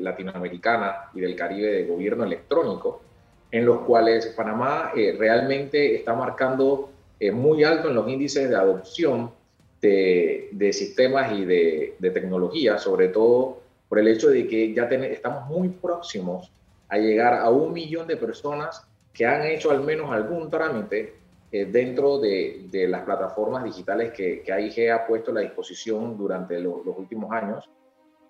latinoamericana 0.00 1.10
y 1.14 1.20
del 1.20 1.34
Caribe 1.34 1.66
de 1.66 1.84
gobierno 1.84 2.24
electrónico, 2.24 3.02
en 3.50 3.64
los 3.64 3.80
cuales 3.80 4.26
Panamá 4.36 4.92
realmente 4.94 5.96
está 5.96 6.14
marcando 6.14 6.90
muy 7.32 7.64
alto 7.64 7.88
en 7.88 7.94
los 7.96 8.08
índices 8.08 8.48
de 8.48 8.56
adopción 8.56 9.30
de, 9.80 10.48
de 10.52 10.72
sistemas 10.72 11.32
y 11.32 11.44
de, 11.44 11.96
de, 11.98 12.10
tecnología, 12.10 12.78
sobre 12.78 13.08
todo 13.08 13.58
por 13.88 13.98
el 13.98 14.08
hecho 14.08 14.28
de 14.28 14.46
que 14.46 14.72
ya 14.72 14.84
estamos 14.84 15.48
muy 15.48 15.68
próximos 15.68 16.50
a 16.88 16.98
llegar 16.98 17.34
a 17.34 17.50
un 17.50 17.72
millón 17.72 18.06
de 18.06 18.16
personas 18.16 18.86
que 19.12 19.26
han 19.26 19.42
hecho 19.46 19.70
al 19.70 19.82
menos 19.82 20.12
algún 20.12 20.50
trámite 20.50 21.14
eh, 21.50 21.64
dentro 21.64 22.18
de, 22.18 22.66
de, 22.70 22.88
las 22.88 23.02
plataformas 23.02 23.64
digitales 23.64 24.12
que, 24.12 24.42
que, 24.42 24.52
AIG 24.52 24.90
ha 24.90 25.06
puesto 25.06 25.30
a 25.30 25.34
la 25.34 25.40
disposición 25.40 26.16
durante 26.16 26.58
los 26.60 26.84
últimos 26.84 27.32
años 27.32 27.68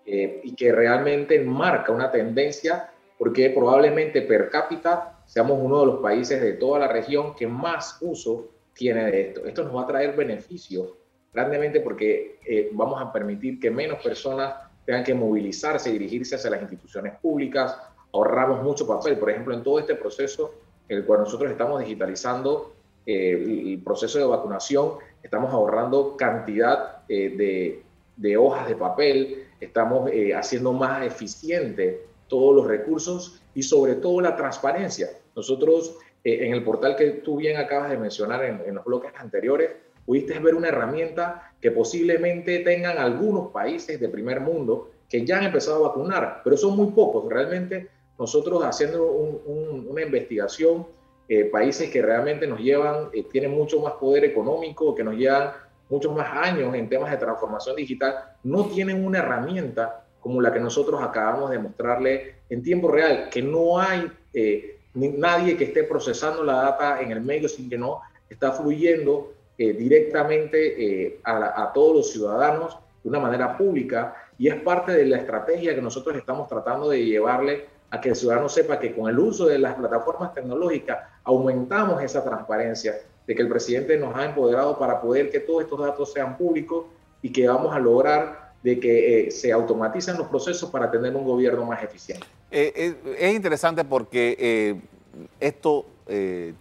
eh, 0.05 0.41
y 0.45 0.55
que 0.55 0.71
realmente 0.71 1.41
marca 1.41 1.93
una 1.93 2.11
tendencia 2.11 2.91
porque 3.19 3.51
probablemente 3.51 4.23
per 4.23 4.51
cápita 4.51 5.21
seamos 5.25 5.59
uno 5.61 5.81
de 5.81 5.87
los 5.87 6.01
países 6.01 6.41
de 6.41 6.53
toda 6.53 6.79
la 6.79 6.89
región 6.89 7.35
que 7.35 7.47
más 7.47 7.99
uso 8.01 8.51
tiene 8.73 9.11
de 9.11 9.21
esto. 9.29 9.47
Esto 9.47 9.65
nos 9.65 9.75
va 9.75 9.83
a 9.83 9.87
traer 9.87 10.15
beneficios 10.15 10.93
grandemente 11.33 11.81
porque 11.81 12.39
eh, 12.47 12.71
vamos 12.73 13.01
a 13.01 13.13
permitir 13.13 13.59
que 13.59 13.71
menos 13.71 14.03
personas 14.03 14.55
tengan 14.85 15.03
que 15.03 15.15
movilizarse 15.15 15.91
dirigirse 15.91 16.37
hacia 16.37 16.51
las 16.51 16.63
instituciones 16.63 17.19
públicas, 17.19 17.77
ahorramos 18.17 18.63
mucho 18.63 18.87
papel. 18.87 19.19
Por 19.19 19.31
ejemplo, 19.31 19.55
en 19.55 19.63
todo 19.63 19.79
este 19.79 19.95
proceso, 19.95 20.55
en 20.89 20.99
el 20.99 21.05
cual 21.05 21.21
nosotros 21.21 21.51
estamos 21.51 21.81
digitalizando 21.81 22.73
eh, 23.05 23.73
el 23.73 23.83
proceso 23.83 24.19
de 24.19 24.25
vacunación, 24.25 24.93
estamos 25.23 25.53
ahorrando 25.53 26.17
cantidad 26.17 27.03
eh, 27.09 27.35
de, 27.37 27.83
de, 28.17 28.37
hojas 28.37 28.69
de 28.69 28.77
papel, 28.77 29.45
estamos 29.61 30.11
eh, 30.11 30.35
haciendo 30.35 30.73
más 30.73 31.07
eficiente 31.07 32.07
todos 32.29 32.57
los 32.57 32.67
recursos 32.67 33.41
y 33.55 33.63
sobre 33.63 33.97
todo 33.97 34.21
la 34.21 34.35
transparencia. 34.35 35.09
Nosotros 35.35 35.99
en 36.25 36.53
el 36.53 36.65
portal 36.65 36.97
que 36.97 37.11
tú 37.11 37.37
bien 37.37 37.57
acabas 37.57 37.89
de 37.89 37.99
mencionar 37.99 38.45
en, 38.45 38.61
en 38.67 38.75
los 38.75 38.85
bloques 38.85 39.13
anteriores, 39.17 39.71
pudiste 40.05 40.37
ver 40.41 40.57
una 40.57 40.69
herramienta 40.69 41.53
que 41.61 41.71
posiblemente 41.71 42.59
tengan 42.61 42.99
algunos 42.99 43.53
países 43.53 44.01
de 44.01 44.09
primer 44.09 44.41
mundo 44.41 44.91
que 45.09 45.25
ya 45.25 45.39
han 45.39 45.45
empezado 45.45 45.85
a 45.85 45.89
vacunar, 45.89 46.41
pero 46.43 46.57
son 46.57 46.77
muy 46.77 46.93
pocos. 46.93 47.33
Realmente 47.33 47.89
nosotros 48.19 48.63
haciendo 48.65 49.05
una 49.05 50.03
investigación, 50.03 50.87
eh, 51.29 51.45
países 51.45 51.91
que 51.91 52.01
realmente 52.03 52.47
nos 52.47 52.61
llevan, 52.61 53.09
eh, 53.13 53.25
tienen 53.31 53.51
mucho 53.51 53.81
más 53.81 53.95
poder 53.95 54.25
económico, 54.25 54.95
que 54.95 55.05
nos 55.05 55.17
llevan 55.17 55.53
muchos 55.89 56.15
más 56.15 56.29
años 56.33 56.75
en 56.75 56.89
temas 56.89 57.11
de 57.11 57.17
transformación 57.17 57.77
digital, 57.77 58.15
no 58.43 58.67
tienen 58.67 59.05
una 59.05 59.19
herramienta 59.19 60.05
como 60.21 60.41
la 60.41 60.53
que 60.53 60.59
nosotros 60.59 61.01
acabamos 61.01 61.51
de 61.51 61.59
mostrarle 61.61 62.35
en 62.49 62.63
tiempo 62.63 62.91
real, 62.91 63.29
que 63.31 63.43
no 63.43 63.79
hay 63.79 64.11
eh, 64.35 64.79
nadie 64.95 65.57
que 65.57 65.65
esté 65.65 65.85
procesando 65.85 66.43
la 66.43 66.55
data 66.55 67.01
en 67.01 67.13
el 67.13 67.21
medio 67.21 67.49
sin 67.49 67.71
que 67.71 67.79
no 67.79 68.01
está 68.29 68.51
fluyendo 68.51 69.35
eh, 69.57 69.73
directamente 69.73 71.05
eh, 71.07 71.21
a, 71.23 71.63
a 71.63 71.73
todos 71.73 71.97
los 71.97 72.11
ciudadanos 72.11 72.77
de 73.03 73.09
una 73.09 73.21
manera 73.21 73.57
pública 73.57 74.17
y 74.37 74.49
es 74.49 74.57
parte 74.57 74.93
de 74.93 75.07
la 75.07 75.19
estrategia 75.19 75.75
que 75.75 75.81
nosotros 75.81 76.17
estamos 76.17 76.49
tratando 76.49 76.91
de 76.91 77.05
llevarle 77.05 77.67
a 77.91 78.01
que 78.01 78.11
el 78.11 78.17
ciudadano 78.17 78.49
sepa 78.49 78.79
que 78.79 78.95
con 78.95 79.09
el 79.09 79.19
uso 79.19 79.47
de 79.47 79.59
las 79.59 79.75
plataformas 79.75 80.35
tecnológicas 80.35 80.99
aumentamos 81.25 82.03
esa 82.03 82.25
transparencia, 82.25 82.95
de 83.27 83.35
que 83.35 83.43
el 83.43 83.49
presidente 83.49 83.99
nos 83.99 84.15
ha 84.17 84.25
empoderado 84.25 84.79
para 84.79 85.01
poder 85.01 85.31
que 85.31 85.41
todos 85.41 85.63
estos 85.63 85.81
datos 85.81 86.13
sean 86.13 86.37
públicos 86.37 86.87
y 87.23 87.33
que 87.33 87.49
vamos 87.49 87.75
a 87.75 87.79
lograr 87.79 88.53
de 88.63 88.79
que 88.79 89.27
eh, 89.27 89.31
se 89.31 89.53
automaticen 89.53 90.17
los 90.17 90.29
procesos 90.29 90.71
para 90.71 90.91
tener 90.91 91.15
un 91.15 91.25
gobierno 91.25 91.65
más 91.65 91.83
eficiente. 91.83 92.27
Eh, 92.51 92.95
es 93.19 93.35
interesante 93.35 93.85
porque 93.85 94.81
eh, 95.17 95.29
esto 95.41 95.87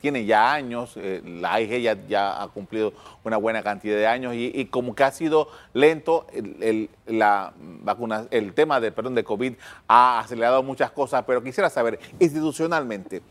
tiene 0.02 0.26
ya 0.26 0.54
años, 0.54 0.98
la 0.98 1.54
AIG 1.54 2.08
ya, 2.08 2.42
ha 2.42 2.48
cumplido 2.48 2.94
una 3.24 3.38
buena 3.38 3.62
cantidad 3.62 3.96
de 3.96 4.08
años 4.08 4.34
y, 4.36 4.66
como 4.72 4.96
que 4.96 5.04
ha 5.04 5.12
sido 5.12 5.50
lento 5.72 6.26
el, 6.34 6.90
la 7.06 7.54
vacuna, 7.56 8.26
el 8.32 8.56
tema 8.56 8.80
de, 8.80 8.92
perdón, 8.92 9.14
de 9.14 9.24
COVID 9.24 9.54
ha 9.88 10.18
acelerado 10.18 10.64
muchas 10.64 10.90
cosas, 10.90 11.26
pero 11.28 11.44
quisiera 11.44 11.70
saber 11.70 12.00
institucionalmente, 12.20 13.22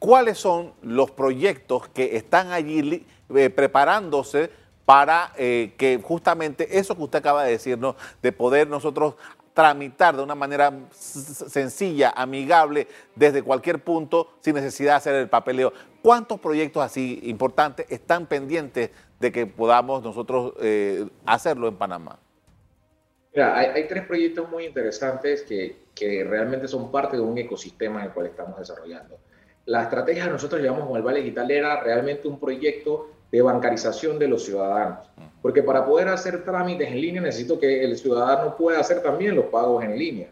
¿cuáles 0.00 0.38
son 0.38 0.72
los 0.82 1.12
proyectos 1.12 1.86
que 1.86 2.16
están 2.16 2.50
allí 2.50 3.06
preparándose? 3.54 4.50
para 4.84 5.32
eh, 5.36 5.74
que 5.76 6.00
justamente 6.02 6.78
eso 6.78 6.96
que 6.96 7.02
usted 7.02 7.18
acaba 7.18 7.44
de 7.44 7.52
decirnos, 7.52 7.96
de 8.22 8.32
poder 8.32 8.68
nosotros 8.68 9.14
tramitar 9.54 10.16
de 10.16 10.22
una 10.22 10.34
manera 10.34 10.72
sencilla, 10.90 12.12
amigable, 12.14 12.88
desde 13.14 13.42
cualquier 13.42 13.78
punto, 13.78 14.34
sin 14.40 14.56
necesidad 14.56 14.92
de 14.92 14.96
hacer 14.96 15.14
el 15.14 15.28
papeleo. 15.28 15.72
¿Cuántos 16.02 16.40
proyectos 16.40 16.82
así 16.82 17.20
importantes 17.22 17.86
están 17.88 18.26
pendientes 18.26 18.90
de 19.20 19.32
que 19.32 19.46
podamos 19.46 20.02
nosotros 20.02 20.52
eh, 20.60 21.06
hacerlo 21.24 21.68
en 21.68 21.76
Panamá? 21.76 22.18
Mira, 23.32 23.56
hay, 23.58 23.88
tres 23.88 24.06
proyectos 24.06 24.48
muy 24.48 24.64
interesantes 24.66 25.42
que, 25.42 25.86
que, 25.94 26.22
realmente 26.24 26.68
son 26.68 26.92
parte 26.92 27.16
de 27.16 27.22
un 27.22 27.36
ecosistema 27.38 28.00
en 28.00 28.06
el 28.06 28.12
cual 28.12 28.26
estamos 28.26 28.58
desarrollando. 28.58 29.18
La 29.66 29.84
estrategia 29.84 30.24
que 30.24 30.30
nosotros 30.30 30.60
llevamos 30.60 30.86
con 30.86 30.96
el 30.96 31.02
Vale 31.02 31.20
Digital 31.20 31.50
era 31.50 31.80
realmente 31.82 32.28
un 32.28 32.38
proyecto 32.38 33.10
de 33.34 33.42
bancarización 33.42 34.16
de 34.16 34.28
los 34.28 34.44
ciudadanos. 34.44 35.10
Porque 35.42 35.60
para 35.60 35.84
poder 35.84 36.06
hacer 36.06 36.44
trámites 36.44 36.86
en 36.86 37.00
línea 37.00 37.20
necesito 37.20 37.58
que 37.58 37.82
el 37.82 37.96
ciudadano 37.96 38.56
pueda 38.56 38.78
hacer 38.78 39.02
también 39.02 39.34
los 39.34 39.46
pagos 39.46 39.82
en 39.82 39.98
línea. 39.98 40.28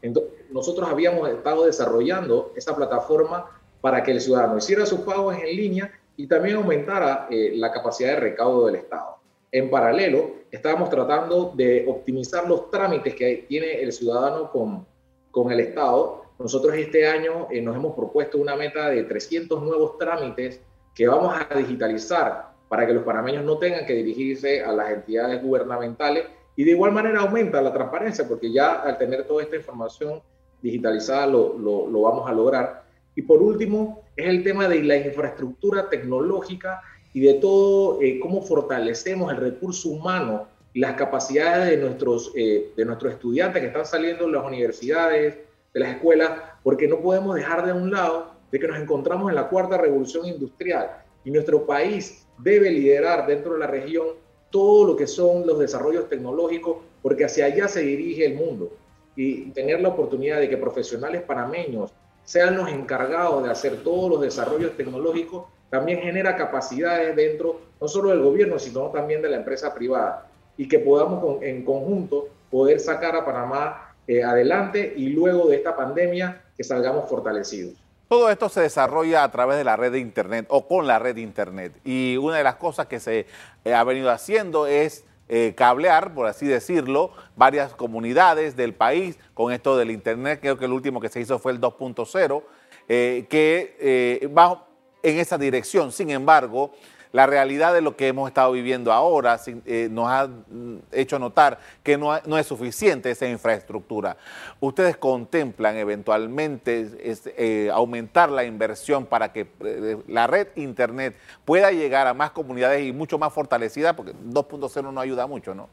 Entonces, 0.00 0.32
nosotros 0.50 0.88
habíamos 0.88 1.28
estado 1.28 1.66
desarrollando 1.66 2.54
esa 2.56 2.74
plataforma 2.74 3.44
para 3.82 4.02
que 4.02 4.12
el 4.12 4.22
ciudadano 4.22 4.56
hiciera 4.56 4.86
sus 4.86 5.00
pagos 5.00 5.36
en 5.36 5.54
línea 5.54 5.92
y 6.16 6.26
también 6.26 6.56
aumentara 6.56 7.28
eh, 7.30 7.52
la 7.56 7.70
capacidad 7.70 8.14
de 8.14 8.20
recaudo 8.20 8.64
del 8.66 8.76
Estado. 8.76 9.18
En 9.52 9.68
paralelo, 9.68 10.36
estábamos 10.50 10.88
tratando 10.88 11.52
de 11.54 11.84
optimizar 11.86 12.48
los 12.48 12.70
trámites 12.70 13.14
que 13.14 13.44
tiene 13.46 13.82
el 13.82 13.92
ciudadano 13.92 14.50
con, 14.50 14.86
con 15.30 15.52
el 15.52 15.60
Estado. 15.60 16.22
Nosotros 16.38 16.74
este 16.74 17.06
año 17.06 17.48
eh, 17.50 17.60
nos 17.60 17.76
hemos 17.76 17.94
propuesto 17.94 18.38
una 18.38 18.56
meta 18.56 18.88
de 18.88 19.04
300 19.04 19.62
nuevos 19.62 19.98
trámites 19.98 20.62
que 20.96 21.06
vamos 21.06 21.36
a 21.38 21.54
digitalizar 21.54 22.52
para 22.68 22.86
que 22.86 22.94
los 22.94 23.04
panameños 23.04 23.44
no 23.44 23.58
tengan 23.58 23.84
que 23.86 23.92
dirigirse 23.92 24.62
a 24.62 24.72
las 24.72 24.90
entidades 24.90 25.42
gubernamentales 25.42 26.24
y 26.56 26.64
de 26.64 26.70
igual 26.70 26.90
manera 26.90 27.20
aumenta 27.20 27.60
la 27.60 27.72
transparencia 27.72 28.26
porque 28.26 28.50
ya 28.50 28.80
al 28.80 28.96
tener 28.96 29.24
toda 29.24 29.42
esta 29.42 29.56
información 29.56 30.22
digitalizada 30.62 31.26
lo, 31.26 31.58
lo, 31.58 32.00
vamos 32.00 32.28
a 32.28 32.32
lograr. 32.32 32.84
Y 33.14 33.22
por 33.22 33.42
último 33.42 34.02
es 34.16 34.26
el 34.26 34.42
tema 34.42 34.66
de 34.68 34.82
la 34.82 34.96
infraestructura 34.96 35.88
tecnológica 35.90 36.80
y 37.12 37.20
de 37.20 37.34
todo 37.34 38.00
eh, 38.00 38.18
cómo 38.18 38.40
fortalecemos 38.40 39.30
el 39.30 39.36
recurso 39.36 39.90
humano 39.90 40.48
y 40.72 40.80
las 40.80 40.94
capacidades 40.94 41.70
de 41.70 41.76
nuestros, 41.76 42.32
eh, 42.34 42.72
de 42.74 42.84
nuestros 42.86 43.12
estudiantes 43.12 43.60
que 43.60 43.68
están 43.68 43.84
saliendo 43.84 44.26
de 44.26 44.32
las 44.32 44.44
universidades, 44.44 45.36
de 45.74 45.80
las 45.80 45.90
escuelas, 45.90 46.40
porque 46.62 46.88
no 46.88 47.00
podemos 47.00 47.34
dejar 47.34 47.66
de 47.66 47.74
un 47.74 47.90
lado 47.90 48.35
de 48.50 48.58
que 48.58 48.68
nos 48.68 48.78
encontramos 48.78 49.28
en 49.30 49.34
la 49.34 49.48
cuarta 49.48 49.76
revolución 49.76 50.26
industrial 50.26 51.02
y 51.24 51.30
nuestro 51.30 51.66
país 51.66 52.26
debe 52.38 52.70
liderar 52.70 53.26
dentro 53.26 53.54
de 53.54 53.58
la 53.58 53.66
región 53.66 54.06
todo 54.50 54.86
lo 54.86 54.96
que 54.96 55.06
son 55.06 55.46
los 55.46 55.58
desarrollos 55.58 56.08
tecnológicos, 56.08 56.78
porque 57.02 57.24
hacia 57.24 57.46
allá 57.46 57.68
se 57.68 57.80
dirige 57.80 58.24
el 58.24 58.34
mundo. 58.34 58.72
Y 59.16 59.50
tener 59.50 59.80
la 59.80 59.88
oportunidad 59.88 60.38
de 60.38 60.48
que 60.48 60.56
profesionales 60.56 61.22
panameños 61.22 61.92
sean 62.24 62.56
los 62.56 62.68
encargados 62.68 63.42
de 63.42 63.50
hacer 63.50 63.82
todos 63.82 64.10
los 64.10 64.20
desarrollos 64.20 64.76
tecnológicos, 64.76 65.46
también 65.70 66.00
genera 66.00 66.36
capacidades 66.36 67.16
dentro 67.16 67.60
no 67.80 67.88
solo 67.88 68.10
del 68.10 68.22
gobierno, 68.22 68.58
sino 68.58 68.90
también 68.90 69.20
de 69.20 69.30
la 69.30 69.36
empresa 69.36 69.74
privada. 69.74 70.28
Y 70.56 70.68
que 70.68 70.78
podamos 70.78 71.42
en 71.42 71.64
conjunto 71.64 72.28
poder 72.50 72.80
sacar 72.80 73.16
a 73.16 73.24
Panamá 73.24 73.94
eh, 74.06 74.22
adelante 74.22 74.94
y 74.96 75.08
luego 75.08 75.48
de 75.48 75.56
esta 75.56 75.76
pandemia 75.76 76.44
que 76.56 76.64
salgamos 76.64 77.08
fortalecidos. 77.08 77.74
Todo 78.08 78.30
esto 78.30 78.48
se 78.48 78.60
desarrolla 78.60 79.24
a 79.24 79.30
través 79.32 79.58
de 79.58 79.64
la 79.64 79.76
red 79.76 79.90
de 79.90 79.98
Internet 79.98 80.46
o 80.48 80.68
con 80.68 80.86
la 80.86 81.00
red 81.00 81.16
de 81.16 81.22
Internet. 81.22 81.72
Y 81.84 82.16
una 82.18 82.36
de 82.36 82.44
las 82.44 82.54
cosas 82.54 82.86
que 82.86 83.00
se 83.00 83.26
eh, 83.64 83.74
ha 83.74 83.82
venido 83.82 84.12
haciendo 84.12 84.68
es 84.68 85.04
eh, 85.28 85.54
cablear, 85.56 86.14
por 86.14 86.26
así 86.26 86.46
decirlo, 86.46 87.10
varias 87.34 87.74
comunidades 87.74 88.54
del 88.54 88.74
país 88.74 89.18
con 89.34 89.52
esto 89.52 89.76
del 89.76 89.90
Internet. 89.90 90.38
Creo 90.40 90.56
que 90.56 90.66
el 90.66 90.72
último 90.72 91.00
que 91.00 91.08
se 91.08 91.20
hizo 91.20 91.40
fue 91.40 91.50
el 91.50 91.60
2.0, 91.60 92.44
eh, 92.88 93.26
que 93.28 94.30
va 94.36 94.66
en 95.02 95.18
esa 95.18 95.36
dirección. 95.36 95.90
Sin 95.90 96.10
embargo, 96.10 96.72
la 97.12 97.26
realidad 97.26 97.74
de 97.74 97.80
lo 97.80 97.96
que 97.96 98.08
hemos 98.08 98.28
estado 98.28 98.52
viviendo 98.52 98.92
ahora 98.92 99.40
eh, 99.46 99.88
nos 99.90 100.08
ha 100.08 100.26
mm, 100.26 100.78
hecho 100.92 101.18
notar 101.18 101.58
que 101.82 101.96
no, 101.96 102.14
es 102.16 102.46
suficiente 102.46 103.10
esa 103.10 103.26
infraestructura. 103.26 104.16
¿Ustedes 104.60 104.96
contemplan 104.96 105.76
eventualmente 105.76 106.88
eh, 107.02 107.70
aumentar 107.72 108.30
la 108.30 108.44
inversión 108.44 109.06
para 109.06 109.32
que 109.32 109.46
eh, 109.60 109.98
la 110.08 110.26
red 110.26 110.48
Internet 110.56 111.16
pueda 111.44 111.70
llegar 111.70 112.06
a 112.06 112.14
más 112.14 112.30
comunidades 112.30 112.86
y 112.86 112.92
mucho 112.92 113.18
más 113.18 113.32
fortalecida? 113.32 113.94
Porque 113.94 114.12
2.0 114.12 114.92
no 114.92 115.00
ayuda 115.00 115.26
mucho, 115.26 115.54
¿no? 115.54 115.68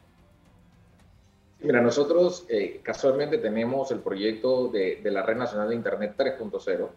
Mira, 1.62 1.80
nosotros 1.82 2.46
casualmente 2.82 3.38
tenemos 3.38 3.90
el 3.92 4.00
proyecto 4.00 4.68
de 4.68 5.00
la 5.06 5.24
Red 5.24 5.38
Nacional 5.38 5.70
de 5.70 5.76
Internet 5.76 6.16
3.0 6.18 6.90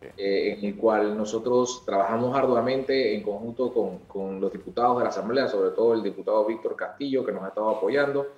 eh, 0.00 0.56
en 0.58 0.64
el 0.64 0.76
cual 0.76 1.16
nosotros 1.16 1.82
trabajamos 1.84 2.34
arduamente 2.34 3.14
en 3.14 3.22
conjunto 3.22 3.72
con, 3.72 3.98
con, 4.00 4.40
los 4.40 4.50
diputados 4.50 4.96
de 4.98 5.04
la 5.04 5.10
Asamblea, 5.10 5.46
sobre 5.46 5.70
todo 5.70 5.92
el 5.92 6.02
diputado 6.02 6.46
Víctor 6.46 6.74
Castillo, 6.74 7.24
que 7.24 7.32
nos 7.32 7.44
ha 7.44 7.48
estado 7.48 7.68
apoyando, 7.68 8.28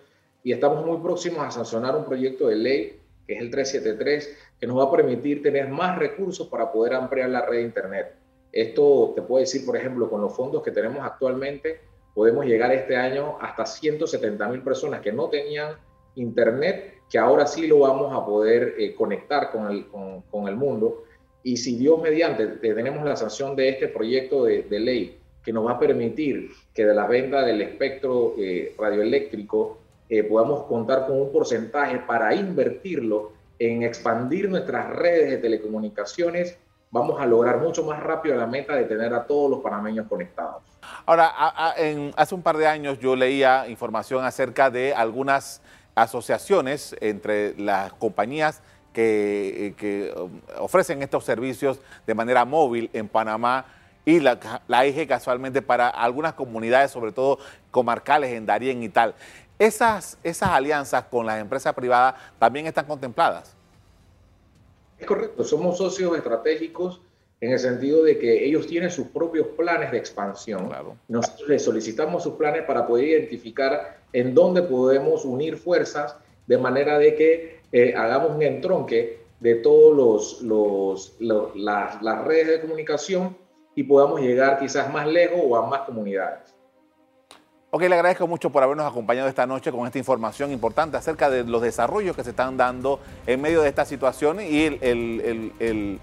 y 0.42 0.53
estamos 0.53 0.85
muy 0.85 0.98
próximos 0.98 1.38
a 1.38 1.53
sancionar 1.53 1.94
un 1.94 2.05
proyecto 2.05 2.48
de 2.48 2.57
ley, 2.57 3.01
que 3.27 3.35
es 3.35 3.40
el 3.40 3.51
373, 3.51 4.38
que 4.59 4.66
nos 4.66 4.77
va 4.77 4.85
a 4.85 4.90
permitir 4.90 5.40
tener 5.40 5.68
más 5.68 5.96
recursos 5.98 6.48
para 6.48 6.72
poder 6.72 6.94
ampliar 6.94 7.31
la 7.31 7.46
red 7.46 7.59
de 7.59 7.62
Internet. 7.62 8.14
Esto 8.51 9.12
te 9.14 9.22
puedo 9.22 9.40
decir, 9.40 9.64
por 9.64 9.77
ejemplo, 9.77 10.11
con 10.11 10.20
los 10.20 10.35
fondos 10.35 10.64
que 10.64 10.72
tenemos 10.72 10.98
actualmente, 11.05 11.81
podemos 12.12 12.44
llegar 12.44 12.72
este 12.72 12.96
año 12.96 13.38
hasta 13.40 13.64
170 13.64 14.48
mil 14.48 14.62
personas 14.62 15.01
que 15.01 15.12
no 15.12 15.29
tenían 15.29 15.77
Internet, 16.16 17.03
que 17.09 17.18
ahora 17.18 17.46
sí 17.46 17.68
lo 17.68 17.79
vamos 17.81 18.12
a 18.12 18.27
poder 18.27 18.75
eh, 18.79 18.94
conectar 18.94 19.53
con 19.53 19.70
el, 19.70 19.87
con, 19.87 20.22
con 20.22 20.48
el 20.48 20.57
mundo 20.57 21.05
y 21.43 21.57
si 21.57 21.77
Dios 21.77 22.01
mediante 22.01 22.47
tenemos 22.47 23.05
la 23.05 23.17
sanción 23.17 23.57
de 23.57 23.69
este 23.69 23.89
proyecto 23.89 24.45
de, 24.45 24.65
ley 24.71 25.19
que 25.45 25.53
nos 25.53 25.67
va 25.67 25.73
a 25.73 25.79
permitir 25.79 26.51
que 26.73 26.85
de 26.85 26.95
la 26.95 27.07
venta 27.07 27.43
del 27.43 27.61
espectro 27.63 28.35
eh, 28.39 28.75
radioeléctrico 28.79 29.79
eh, 30.09 30.23
podamos 30.23 30.65
contar 30.65 31.07
con 31.07 31.21
un 31.21 31.33
porcentaje 31.33 31.99
para 32.07 32.35
invertirlo 32.35 33.33
en 33.59 33.83
expandir 33.83 34.49
nuestras 34.49 34.91
redes 34.91 35.31
de 35.31 35.39
telecomunicaciones, 35.39 36.59
vamos 36.91 37.21
a 37.21 37.27
lograr 37.27 37.59
mucho 37.59 37.85
más 37.85 38.03
rápido 38.03 38.37
la 38.37 38.47
meta 38.47 38.75
de 38.75 38.85
tener 38.85 39.15
a 39.15 39.25
todos 39.25 39.51
los 39.51 39.61
panameños 39.61 40.07
conectados. 40.09 40.63
Ahora, 41.07 41.29
hace 42.17 42.35
un 42.35 42.43
par 42.43 42.57
de 42.57 42.67
años 42.67 42.99
yo 42.99 43.17
leía 43.17 43.67
información 43.69 44.25
acerca 44.25 44.71
de 44.71 44.93
algunas 44.93 45.63
asociaciones 45.95 46.97
entre 47.01 47.59
las 47.59 47.93
compañías 47.95 48.63
que, 48.93 49.75
que 49.79 50.13
um, 50.17 50.41
ofrecen 50.59 51.03
estos 51.03 51.25
servicios 51.25 51.81
de 52.07 52.15
manera 52.15 52.45
móvil 52.45 52.91
en 52.93 53.09
Panamá 53.09 53.67
y 54.05 54.21
la, 54.21 54.63
la 54.69 54.87
IG 54.87 55.07
casualmente 55.07 55.63
para 55.63 55.89
algunas 55.89 56.35
comunidades, 56.35 56.91
sobre 56.91 57.13
todo 57.13 57.39
comarcales 57.71 58.33
en 58.33 58.47
Darién 58.47 58.83
y 58.83 58.89
tal. 58.89 59.15
Esas, 59.59 60.19
esas 60.23 60.51
alianzas 60.51 61.05
con 61.05 61.25
las 61.25 61.41
empresas 61.41 61.73
privadas 61.75 62.15
también 62.39 62.67
están 62.67 62.87
contempladas. 62.87 63.55
Es 64.99 65.07
correcto, 65.07 65.45
somos 65.45 65.79
socios 65.79 66.17
estratégicos 66.17 67.01
en 67.41 67.51
el 67.51 67.59
sentido 67.59 68.05
de 68.05 68.19
que 68.19 68.45
ellos 68.45 68.69
tienen 68.69 68.91
sus 68.91 69.09
propios 69.09 69.49
planes 69.57 69.91
de 69.91 69.99
expansión. 69.99 70.71
Nosotros 71.09 71.49
les 71.49 71.65
solicitamos 71.65 72.23
sus 72.23 72.35
planes 72.35 72.63
para 72.63 72.87
poder 72.87 73.09
identificar 73.09 73.99
en 74.13 74.33
dónde 74.33 74.63
podemos 74.63 75.25
unir 75.25 75.57
fuerzas 75.57 76.17
de 76.53 76.59
manera 76.59 76.99
de 76.99 77.15
que 77.15 77.61
eh, 77.73 77.95
hagamos 77.97 78.33
un 78.33 78.43
entronque 78.43 79.23
de 79.41 79.55
todos 79.55 80.43
los, 80.43 81.17
los, 81.19 81.55
las, 81.55 82.25
redes 82.27 82.47
de 82.49 82.61
comunicación 82.61 83.35
y 83.75 83.85
podamos 83.85 84.21
llegar 84.21 84.59
quizás 84.59 84.93
más 84.93 85.07
lejos 85.07 85.41
o 85.43 85.57
a 85.57 85.67
más 85.67 85.81
comunidades. 85.81 86.55
Ok, 87.71 87.81
le 87.85 87.95
agradezco 87.95 88.27
mucho 88.27 88.51
por 88.51 88.62
habernos 88.62 88.85
acompañado 88.85 89.31
esta 89.31 89.47
noche 89.47 89.73
con 89.73 89.87
esta 89.87 89.97
información 89.99 90.53
importante 90.53 90.99
acerca 90.99 91.31
de 91.31 91.43
los 91.45 91.62
desarrollos 91.62 92.15
que 92.15 92.23
se 92.23 92.31
están 92.31 92.59
dando 92.59 93.01
en 93.27 93.41
medio 93.41 93.62
de 93.62 93.71
esta 93.71 93.87
situación 93.87 94.38
y 94.43 94.65
el, 94.67 96.01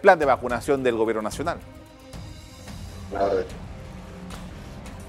plan 0.00 0.16
de 0.20 0.26
vacunación 0.26 0.84
del 0.84 0.94
gobierno 0.94 1.22
nacional. 1.22 1.58
Claro. 3.10 3.67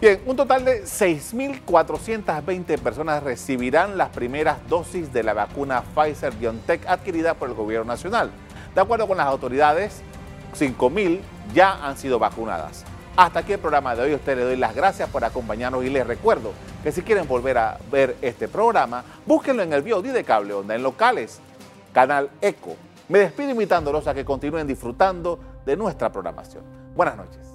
Bien, 0.01 0.21
un 0.25 0.38
total 0.38 0.63
de 0.63 0.85
6.420 0.85 2.79
personas 2.79 3.21
recibirán 3.21 3.97
las 3.97 4.07
primeras 4.07 4.65
dosis 4.69 5.12
de 5.12 5.23
la 5.23 5.33
vacuna 5.33 5.83
Pfizer-BioNTech 5.93 6.88
adquirida 6.88 7.33
por 7.33 7.49
el 7.49 7.55
gobierno 7.55 7.85
nacional. 7.85 8.31
De 8.73 8.79
acuerdo 8.79 9.09
con 9.09 9.17
las 9.17 9.27
autoridades, 9.27 10.01
5.000 10.57 11.19
ya 11.53 11.85
han 11.85 11.97
sido 11.97 12.17
vacunadas. 12.17 12.85
Hasta 13.17 13.39
aquí 13.39 13.51
el 13.51 13.59
programa 13.59 13.93
de 13.93 14.03
hoy. 14.03 14.13
Usted 14.13 14.38
le 14.38 14.43
doy 14.45 14.55
las 14.55 14.73
gracias 14.73 15.09
por 15.09 15.25
acompañarnos 15.25 15.83
y 15.83 15.89
les 15.89 16.07
recuerdo 16.07 16.53
que 16.81 16.93
si 16.93 17.01
quieren 17.01 17.27
volver 17.27 17.57
a 17.57 17.77
ver 17.91 18.15
este 18.21 18.47
programa, 18.47 19.03
búsquenlo 19.25 19.63
en 19.63 19.73
el 19.73 19.81
VOD 19.81 20.13
de 20.13 20.23
Cable 20.23 20.53
Onda, 20.53 20.75
en 20.75 20.83
locales, 20.83 21.41
Canal 21.91 22.29
Eco. 22.39 22.77
Me 23.09 23.19
despido 23.19 23.49
invitándolos 23.49 24.07
a 24.07 24.13
que 24.13 24.23
continúen 24.23 24.65
disfrutando 24.65 25.41
de 25.65 25.75
nuestra 25.75 26.09
programación. 26.09 26.63
Buenas 26.95 27.17
noches. 27.17 27.49